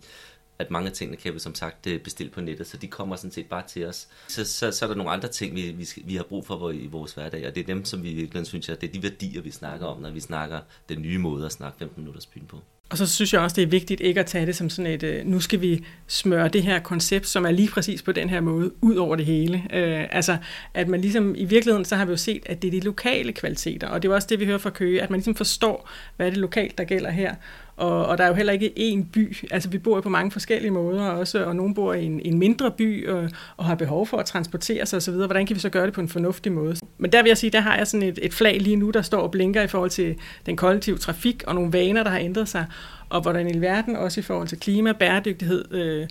at 0.59 0.71
mange 0.71 0.89
af 0.89 0.93
tingene 0.93 1.17
kan 1.17 1.33
vi 1.33 1.39
som 1.39 1.55
sagt 1.55 1.87
øh, 1.87 1.99
bestille 1.99 2.31
på 2.31 2.41
nettet, 2.41 2.67
så 2.67 2.77
de 2.77 2.87
kommer 2.87 3.15
sådan 3.15 3.31
set 3.31 3.45
bare 3.45 3.67
til 3.67 3.85
os. 3.85 4.07
Så, 4.27 4.45
så, 4.45 4.71
så 4.71 4.85
er 4.85 4.89
der 4.89 4.95
nogle 4.95 5.11
andre 5.11 5.27
ting, 5.27 5.55
vi, 5.55 5.71
vi, 5.71 5.87
vi 6.05 6.15
har 6.15 6.23
brug 6.23 6.45
for 6.45 6.71
i 6.71 6.87
vores 6.87 7.13
hverdag, 7.13 7.47
og 7.47 7.55
det 7.55 7.61
er 7.61 7.65
dem, 7.65 7.85
som 7.85 8.03
vi 8.03 8.13
virkelig 8.13 8.47
synes, 8.47 8.69
jeg, 8.69 8.81
det 8.81 8.87
er 8.87 8.91
de 8.91 9.03
værdier, 9.03 9.41
vi 9.41 9.51
snakker 9.51 9.87
om, 9.87 10.01
når 10.01 10.09
vi 10.09 10.19
snakker 10.19 10.59
den 10.89 11.01
nye 11.01 11.17
måde 11.17 11.45
at 11.45 11.51
snakke 11.51 11.79
15 11.79 12.01
minutters 12.01 12.25
byen 12.25 12.45
på. 12.45 12.59
Og 12.93 12.97
så 12.97 13.05
synes 13.05 13.33
jeg 13.33 13.41
også, 13.41 13.55
det 13.55 13.61
er 13.61 13.67
vigtigt 13.67 14.01
ikke 14.01 14.19
at 14.19 14.25
tage 14.25 14.45
det 14.45 14.55
som 14.55 14.69
sådan 14.69 14.91
et, 14.91 15.03
øh, 15.03 15.25
nu 15.25 15.39
skal 15.39 15.61
vi 15.61 15.85
smøre 16.07 16.47
det 16.47 16.63
her 16.63 16.79
koncept, 16.79 17.27
som 17.27 17.45
er 17.45 17.51
lige 17.51 17.69
præcis 17.69 18.01
på 18.01 18.11
den 18.11 18.29
her 18.29 18.41
måde, 18.41 18.71
ud 18.81 18.95
over 18.95 19.15
det 19.15 19.25
hele. 19.25 19.63
Øh, 19.73 20.07
altså, 20.11 20.37
at 20.73 20.87
man 20.87 21.01
ligesom, 21.01 21.35
i 21.37 21.45
virkeligheden, 21.45 21.85
så 21.85 21.95
har 21.95 22.05
vi 22.05 22.11
jo 22.11 22.17
set, 22.17 22.43
at 22.45 22.61
det 22.61 22.67
er 22.67 22.71
de 22.71 22.79
lokale 22.79 23.33
kvaliteter, 23.33 23.87
og 23.87 24.01
det 24.01 24.09
er 24.09 24.15
også 24.15 24.27
det, 24.31 24.39
vi 24.39 24.45
hører 24.45 24.57
fra 24.57 24.69
Køge, 24.69 25.01
at 25.01 25.09
man 25.09 25.17
ligesom 25.17 25.35
forstår, 25.35 25.89
hvad 26.15 26.27
er 26.27 26.29
det 26.29 26.39
lokalt, 26.39 26.77
der 26.77 26.83
gælder 26.83 27.09
her, 27.09 27.35
og, 27.75 28.05
og 28.05 28.17
der 28.17 28.23
er 28.23 28.27
jo 28.27 28.33
heller 28.33 28.53
ikke 28.53 28.73
én 28.77 29.11
by. 29.13 29.37
Altså, 29.51 29.69
vi 29.69 29.77
bor 29.77 29.95
jo 29.95 30.01
på 30.01 30.09
mange 30.09 30.31
forskellige 30.31 30.71
måder 30.71 31.03
også, 31.03 31.45
og 31.45 31.55
nogen 31.55 31.73
bor 31.73 31.93
i 31.93 32.05
en, 32.05 32.21
en 32.25 32.39
mindre 32.39 32.71
by 32.71 33.09
og, 33.09 33.29
og 33.57 33.65
har 33.65 33.75
behov 33.75 34.07
for 34.07 34.17
at 34.17 34.25
transportere 34.25 34.85
sig 34.85 34.97
osv. 34.97 35.13
Hvordan 35.13 35.45
kan 35.45 35.55
vi 35.55 35.59
så 35.59 35.69
gøre 35.69 35.85
det 35.85 35.93
på 35.93 36.01
en 36.01 36.09
fornuftig 36.09 36.51
måde? 36.51 36.75
Men 36.97 37.11
der 37.11 37.21
vil 37.21 37.29
jeg 37.29 37.37
sige, 37.37 37.51
der 37.51 37.59
har 37.59 37.77
jeg 37.77 37.87
sådan 37.87 38.07
et, 38.07 38.19
et 38.21 38.33
flag 38.33 38.61
lige 38.61 38.75
nu, 38.75 38.89
der 38.89 39.01
står 39.01 39.21
og 39.21 39.31
blinker 39.31 39.61
i 39.61 39.67
forhold 39.67 39.89
til 39.89 40.15
den 40.45 40.55
kollektive 40.55 40.97
trafik 40.97 41.43
og 41.47 41.55
nogle 41.55 41.73
vaner, 41.73 42.03
der 42.03 42.09
har 42.09 42.19
ændret 42.19 42.49
sig, 42.49 42.65
og 43.09 43.21
hvordan 43.21 43.55
i 43.55 43.61
verden 43.61 43.95
også 43.95 44.19
i 44.19 44.23
forhold 44.23 44.47
til 44.47 44.59
klima, 44.59 44.91
bæredygtighed, 44.91 45.73
øh, 45.73 46.07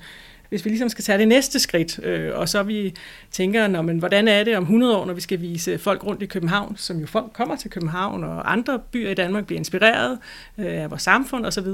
hvis 0.52 0.64
vi 0.64 0.70
ligesom 0.70 0.88
skal 0.88 1.04
tage 1.04 1.18
det 1.18 1.28
næste 1.28 1.58
skridt, 1.58 2.04
øh, 2.04 2.38
og 2.38 2.48
så 2.48 2.62
vi 2.62 2.94
tænker, 3.30 3.66
når, 3.66 3.82
men, 3.82 3.98
hvordan 3.98 4.28
er 4.28 4.44
det 4.44 4.56
om 4.56 4.62
100 4.62 4.96
år, 4.96 5.04
når 5.06 5.14
vi 5.14 5.20
skal 5.20 5.40
vise 5.40 5.78
folk 5.78 6.04
rundt 6.04 6.22
i 6.22 6.26
København, 6.26 6.76
som 6.76 6.98
jo 6.98 7.06
folk 7.06 7.32
kommer 7.32 7.56
til 7.56 7.70
København, 7.70 8.24
og 8.24 8.52
andre 8.52 8.78
byer 8.78 9.10
i 9.10 9.14
Danmark 9.14 9.46
bliver 9.46 9.58
inspireret 9.58 10.18
øh, 10.58 10.66
af 10.66 10.90
vores 10.90 11.02
samfund 11.02 11.46
osv., 11.46 11.66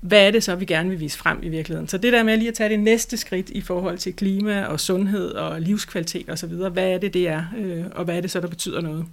hvad 0.00 0.26
er 0.26 0.30
det 0.30 0.44
så, 0.44 0.54
vi 0.54 0.64
gerne 0.64 0.90
vil 0.90 1.00
vise 1.00 1.18
frem 1.18 1.38
i 1.42 1.48
virkeligheden? 1.48 1.88
Så 1.88 1.98
det 1.98 2.12
der 2.12 2.22
med 2.22 2.36
lige 2.36 2.48
at 2.48 2.54
tage 2.54 2.68
det 2.68 2.80
næste 2.80 3.16
skridt 3.16 3.50
i 3.50 3.60
forhold 3.60 3.98
til 3.98 4.16
klima 4.16 4.64
og 4.64 4.80
sundhed 4.80 5.30
og 5.30 5.60
livskvalitet 5.60 6.30
osv., 6.30 6.54
hvad 6.54 6.88
er 6.88 6.98
det, 6.98 7.14
det 7.14 7.28
er, 7.28 7.44
øh, 7.58 7.84
og 7.94 8.04
hvad 8.04 8.16
er 8.16 8.20
det 8.20 8.30
så, 8.30 8.40
der 8.40 8.48
betyder 8.48 8.80
noget? 8.80 9.06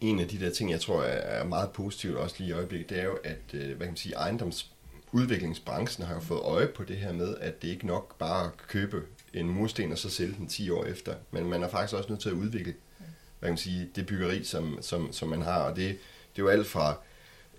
En 0.00 0.20
af 0.20 0.28
de 0.28 0.40
der 0.40 0.50
ting, 0.50 0.70
jeg 0.70 0.80
tror 0.80 1.02
er 1.02 1.44
meget 1.44 1.70
positivt 1.70 2.16
også 2.16 2.36
lige 2.38 2.48
i 2.48 2.52
øjeblikket, 2.52 2.90
det 2.90 3.00
er 3.00 3.04
jo, 3.04 3.18
at 3.24 3.40
øh, 3.54 3.66
hvad 3.66 3.76
kan 3.76 3.86
man 3.86 3.96
sige, 3.96 4.14
ejendoms 4.14 4.70
udviklingsbranchen 5.14 6.06
har 6.06 6.14
jo 6.14 6.20
fået 6.20 6.40
øje 6.40 6.66
på 6.66 6.84
det 6.84 6.96
her 6.96 7.12
med, 7.12 7.36
at 7.40 7.62
det 7.62 7.68
ikke 7.68 7.86
nok 7.86 8.18
bare 8.18 8.44
at 8.44 8.56
købe 8.68 9.02
en 9.34 9.48
mursten 9.48 9.92
og 9.92 9.98
så 9.98 10.10
sælge 10.10 10.34
den 10.38 10.46
10 10.46 10.70
år 10.70 10.84
efter, 10.84 11.14
men 11.30 11.50
man 11.50 11.62
er 11.62 11.68
faktisk 11.68 11.94
også 11.94 12.08
nødt 12.08 12.20
til 12.20 12.28
at 12.28 12.34
udvikle 12.34 12.74
hvad 13.44 13.48
kan 13.48 13.52
man 13.52 13.58
sige, 13.58 13.88
det 13.96 14.06
byggeri, 14.06 14.44
som, 14.44 14.78
som, 14.80 15.12
som 15.12 15.28
man 15.28 15.42
har, 15.42 15.58
og 15.58 15.76
det, 15.76 15.88
det 15.88 16.38
er 16.38 16.42
jo 16.42 16.48
alt 16.48 16.66
fra 16.66 16.96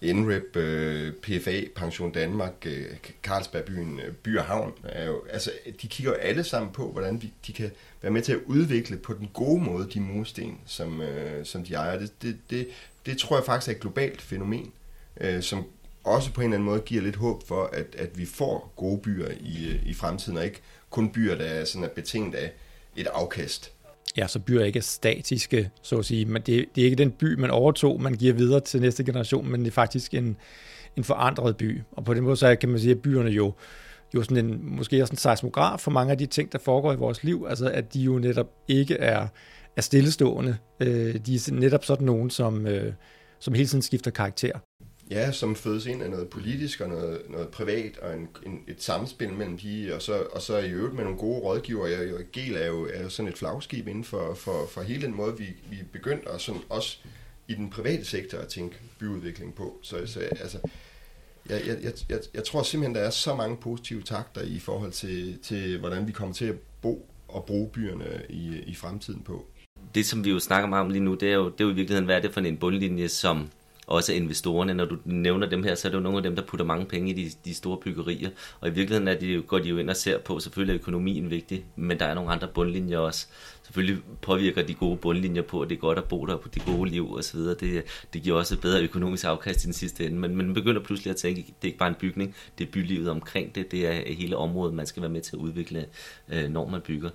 NREP, 0.01 0.55
øh, 0.55 1.13
PFA, 1.13 1.61
Pension 1.75 2.11
Danmark, 2.11 2.53
øh, 2.65 2.85
Carlsbergbyen, 3.23 3.99
øh, 3.99 4.13
By 4.13 4.37
og 4.37 4.43
Havn, 4.43 4.73
er 4.83 5.05
jo, 5.05 5.23
altså, 5.29 5.51
de 5.81 5.87
kigger 5.87 6.11
jo 6.13 6.17
alle 6.17 6.43
sammen 6.43 6.71
på, 6.71 6.91
hvordan 6.91 7.21
de, 7.21 7.29
de 7.47 7.53
kan 7.53 7.71
være 8.01 8.11
med 8.11 8.21
til 8.21 8.31
at 8.31 8.39
udvikle 8.45 8.97
på 8.97 9.13
den 9.13 9.29
gode 9.33 9.63
måde 9.63 9.89
de 9.93 9.99
mursten, 9.99 10.59
som, 10.65 11.01
som 11.43 11.63
de 11.63 11.73
ejer. 11.73 11.99
Det, 11.99 12.21
det, 12.21 12.37
det, 12.49 12.67
det 13.05 13.17
tror 13.17 13.37
jeg 13.37 13.45
faktisk 13.45 13.67
er 13.69 13.75
et 13.75 13.81
globalt 13.81 14.21
fænomen, 14.21 14.71
som 15.41 15.65
også 16.05 16.33
på 16.33 16.41
en 16.41 16.45
eller 16.45 16.55
anden 16.57 16.69
måde 16.69 16.79
giver 16.79 17.01
lidt 17.01 17.15
håb 17.15 17.47
for, 17.47 17.69
at, 17.73 17.95
at 17.97 18.17
vi 18.17 18.25
får 18.25 18.73
gode 18.75 18.97
byer 18.97 19.27
i, 19.39 19.69
øh, 19.69 19.85
i 19.85 19.93
fremtiden, 19.93 20.37
og 20.37 20.45
ikke 20.45 20.61
kun 20.89 21.09
byer, 21.09 21.35
der 21.35 21.45
er, 21.45 21.65
sådan 21.65 21.83
er 21.83 21.89
betinget 21.89 22.35
af 22.35 22.51
et 22.95 23.07
afkast. 23.07 23.71
Ja, 24.17 24.27
så 24.27 24.39
byer 24.39 24.63
ikke 24.63 24.79
er 24.79 24.83
statiske, 24.83 25.69
så 25.81 25.97
at 25.97 26.05
sige. 26.05 26.25
Men 26.25 26.41
det, 26.41 26.65
det 26.75 26.81
er 26.81 26.85
ikke 26.85 26.95
den 26.95 27.11
by, 27.11 27.33
man 27.33 27.51
overtog, 27.51 28.01
man 28.01 28.13
giver 28.13 28.33
videre 28.33 28.59
til 28.59 28.81
næste 28.81 29.03
generation, 29.03 29.49
men 29.49 29.59
det 29.59 29.67
er 29.67 29.71
faktisk 29.71 30.13
en, 30.13 30.37
en 30.95 31.03
forandret 31.03 31.57
by. 31.57 31.81
Og 31.91 32.05
på 32.05 32.13
den 32.13 32.23
måde 32.23 32.35
så 32.35 32.55
kan 32.55 32.69
man 32.69 32.79
sige, 32.79 32.91
at 32.91 33.01
byerne 33.01 33.29
jo, 33.29 33.53
jo 34.15 34.23
sådan 34.23 34.45
en, 34.45 34.75
måske 34.75 35.01
også 35.01 35.13
en 35.13 35.17
seismograf 35.17 35.79
for 35.79 35.91
mange 35.91 36.11
af 36.11 36.17
de 36.17 36.25
ting, 36.25 36.51
der 36.51 36.59
foregår 36.59 36.93
i 36.93 36.95
vores 36.95 37.23
liv, 37.23 37.45
altså 37.49 37.69
at 37.69 37.93
de 37.93 37.99
jo 38.01 38.19
netop 38.19 38.47
ikke 38.67 38.95
er, 38.95 39.27
er 39.75 39.81
stillestående. 39.81 40.57
Øh, 40.79 41.15
de 41.25 41.35
er 41.35 41.51
netop 41.51 41.85
sådan 41.85 42.05
nogen, 42.05 42.29
som, 42.29 42.67
øh, 42.67 42.93
som 43.39 43.53
hele 43.53 43.67
tiden 43.67 43.81
skifter 43.81 44.11
karakter 44.11 44.59
ja, 45.11 45.31
som 45.31 45.55
fødes 45.55 45.85
ind 45.85 46.03
af 46.03 46.09
noget 46.09 46.29
politisk 46.29 46.81
og 46.81 46.89
noget, 46.89 47.21
noget 47.29 47.47
privat 47.47 47.97
og 47.97 48.13
en, 48.13 48.27
en, 48.45 48.63
et 48.67 48.83
samspil 48.83 49.33
mellem 49.33 49.57
de, 49.57 49.91
og 49.95 50.01
så, 50.01 50.13
og 50.31 50.41
så 50.41 50.57
i 50.57 50.69
øvrigt 50.69 50.95
med 50.95 51.03
nogle 51.03 51.19
gode 51.19 51.39
rådgiver. 51.39 51.87
Jeg, 51.87 52.07
jeg, 52.07 52.25
GEL 52.31 52.55
er 52.55 52.67
jo, 52.67 52.87
er 52.93 53.03
jo 53.03 53.09
sådan 53.09 53.31
et 53.31 53.37
flagskib 53.37 53.87
inden 53.87 54.03
for, 54.03 54.33
for, 54.33 54.67
for 54.71 54.81
hele 54.81 55.01
den 55.01 55.15
måde, 55.15 55.37
vi, 55.37 55.45
vi 55.69 55.77
begyndte 55.91 56.29
at 56.29 56.41
sådan 56.41 56.61
også 56.69 56.97
i 57.47 57.53
den 57.53 57.69
private 57.69 58.05
sektor 58.05 58.37
at 58.37 58.47
tænke 58.47 58.75
byudvikling 58.99 59.55
på. 59.55 59.79
Så, 59.81 60.05
så 60.05 60.19
altså, 60.19 60.57
jeg, 61.49 61.61
jeg, 61.67 61.77
jeg, 61.83 61.93
jeg, 62.09 62.19
jeg 62.33 62.43
tror 62.43 62.63
simpelthen, 62.63 62.95
der 62.95 63.01
er 63.01 63.09
så 63.09 63.35
mange 63.35 63.57
positive 63.57 64.01
takter 64.01 64.41
i 64.41 64.59
forhold 64.59 64.91
til, 64.91 65.39
til 65.43 65.79
hvordan 65.79 66.07
vi 66.07 66.11
kommer 66.11 66.33
til 66.35 66.45
at 66.45 66.55
bo 66.81 67.09
og 67.27 67.45
bruge 67.45 67.69
byerne 67.69 68.21
i, 68.29 68.63
i 68.67 68.75
fremtiden 68.75 69.21
på. 69.21 69.45
Det, 69.95 70.05
som 70.05 70.25
vi 70.25 70.29
jo 70.29 70.39
snakker 70.39 70.69
meget 70.69 70.85
om 70.85 70.89
lige 70.89 71.03
nu, 71.03 71.13
det 71.13 71.29
er 71.29 71.35
jo, 71.35 71.45
det 71.45 71.61
er 71.61 71.65
jo 71.65 71.71
i 71.71 71.75
virkeligheden, 71.75 72.05
hvad 72.05 72.15
er 72.15 72.21
det 72.21 72.33
for 72.33 72.41
en 72.41 72.57
bundlinje, 72.57 73.09
som 73.09 73.49
også 73.87 74.13
investorerne. 74.13 74.73
Når 74.73 74.85
du 74.85 74.97
nævner 75.05 75.49
dem 75.49 75.63
her, 75.63 75.75
så 75.75 75.87
er 75.87 75.89
det 75.89 75.97
jo 75.97 76.03
nogle 76.03 76.17
af 76.17 76.23
dem, 76.23 76.35
der 76.35 76.43
putter 76.43 76.65
mange 76.65 76.85
penge 76.85 77.09
i 77.09 77.13
de, 77.13 77.31
de 77.45 77.53
store 77.53 77.77
byggerier. 77.77 78.29
Og 78.59 78.67
i 78.67 78.71
virkeligheden 78.71 79.07
er 79.07 79.19
de, 79.19 79.41
går 79.47 79.59
de 79.59 79.69
jo 79.69 79.77
ind 79.77 79.89
og 79.89 79.95
ser 79.95 80.17
på, 80.17 80.39
selvfølgelig 80.39 80.73
er 80.73 80.79
økonomien 80.81 81.29
vigtig, 81.29 81.65
men 81.75 81.99
der 81.99 82.05
er 82.05 82.13
nogle 82.13 82.31
andre 82.31 82.47
bundlinjer 82.47 82.97
også. 82.97 83.27
Selvfølgelig 83.65 84.03
påvirker 84.21 84.63
de 84.63 84.73
gode 84.73 84.97
bundlinjer 84.97 85.41
på, 85.41 85.61
at 85.61 85.69
det 85.69 85.75
er 85.75 85.79
godt 85.79 85.97
at 85.97 86.03
bo 86.03 86.25
der 86.25 86.37
på 86.37 86.49
de 86.49 86.59
gode 86.59 86.89
liv 86.89 87.15
osv. 87.15 87.39
Det, 87.39 87.83
det 88.13 88.23
giver 88.23 88.37
også 88.37 88.55
et 88.55 88.61
bedre 88.61 88.81
økonomisk 88.81 89.25
afkast 89.25 89.63
i 89.63 89.65
den 89.65 89.73
sidste 89.73 90.05
ende. 90.05 90.17
Men 90.17 90.35
man 90.35 90.53
begynder 90.53 90.81
pludselig 90.81 91.11
at 91.11 91.17
tænke, 91.17 91.39
at 91.41 91.47
det 91.47 91.53
er 91.61 91.65
ikke 91.65 91.77
bare 91.77 91.89
en 91.89 91.95
bygning, 91.95 92.35
det 92.57 92.67
er 92.67 92.71
bylivet 92.71 93.09
omkring 93.09 93.55
det. 93.55 93.71
Det 93.71 93.87
er 93.87 94.13
hele 94.13 94.37
området, 94.37 94.73
man 94.73 94.85
skal 94.85 95.01
være 95.01 95.11
med 95.11 95.21
til 95.21 95.35
at 95.35 95.39
udvikle, 95.39 95.85
øh, 96.29 96.49
når 96.49 96.69
man 96.69 96.81
bygger. 96.81 97.09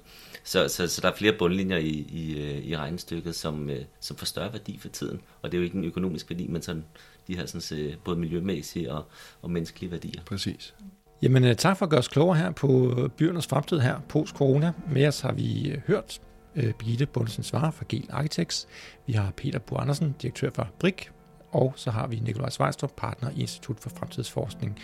Så, 0.44 0.68
så, 0.68 0.86
så 0.86 1.00
der 1.00 1.08
er 1.08 1.16
flere 1.16 1.32
bundlinjer 1.38 1.76
i, 1.76 2.06
i, 2.12 2.40
øh, 2.40 2.64
i 2.64 2.76
regnestykket, 2.76 3.34
som, 3.34 3.70
øh, 3.70 3.80
som 4.00 4.16
får 4.16 4.26
større 4.26 4.52
værdi 4.52 4.78
for 4.78 4.88
tiden. 4.88 5.20
Og 5.42 5.52
det 5.52 5.58
er 5.58 5.60
jo 5.60 5.64
ikke 5.64 5.78
en 5.78 5.84
økonomisk 5.84 6.30
værdi, 6.30 6.46
men 6.46 6.62
sådan, 6.62 6.84
de 7.28 7.36
har 7.36 7.46
sådan, 7.46 7.94
både 8.04 8.18
miljømæssige 8.18 8.92
og, 8.92 9.04
og 9.42 9.50
menneskelige 9.50 9.90
værdier. 9.90 10.22
Præcis. 10.26 10.74
Jamen 11.22 11.56
tak 11.56 11.76
for 11.76 11.86
at 11.86 11.90
gøre 11.90 11.98
os 11.98 12.08
klogere 12.08 12.38
her 12.38 12.50
på 12.50 12.94
byernes 13.16 13.46
fremtid 13.46 13.78
her 13.78 14.00
post-corona. 14.08 14.72
Med 14.92 15.06
os 15.06 15.20
har 15.20 15.32
vi 15.32 15.76
hørt 15.86 16.20
Øh, 16.56 16.72
Birgitte 16.72 17.06
Bundsen 17.06 17.42
Svare 17.42 17.72
fra 17.72 17.84
Gel 17.88 18.08
Architects. 18.10 18.68
Vi 19.06 19.12
har 19.12 19.30
Peter 19.36 19.58
Bu 19.58 19.76
Andersen, 19.76 20.14
direktør 20.22 20.50
for 20.54 20.68
BRIK. 20.78 21.12
Og 21.50 21.72
så 21.76 21.90
har 21.90 22.06
vi 22.06 22.20
Nikolaj 22.20 22.50
Svejstrup, 22.50 22.92
partner 22.96 23.30
i 23.30 23.40
Institut 23.40 23.80
for 23.80 23.90
Fremtidsforskning. 23.90 24.78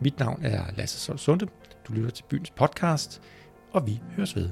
Mit 0.00 0.18
navn 0.18 0.44
er 0.44 0.64
Lasse 0.76 0.98
Sol 0.98 1.18
Sunde. 1.18 1.46
Du 1.88 1.92
lytter 1.92 2.10
til 2.10 2.24
byens 2.28 2.50
podcast, 2.50 3.22
og 3.72 3.86
vi 3.86 4.00
høres 4.16 4.36
ved. 4.36 4.50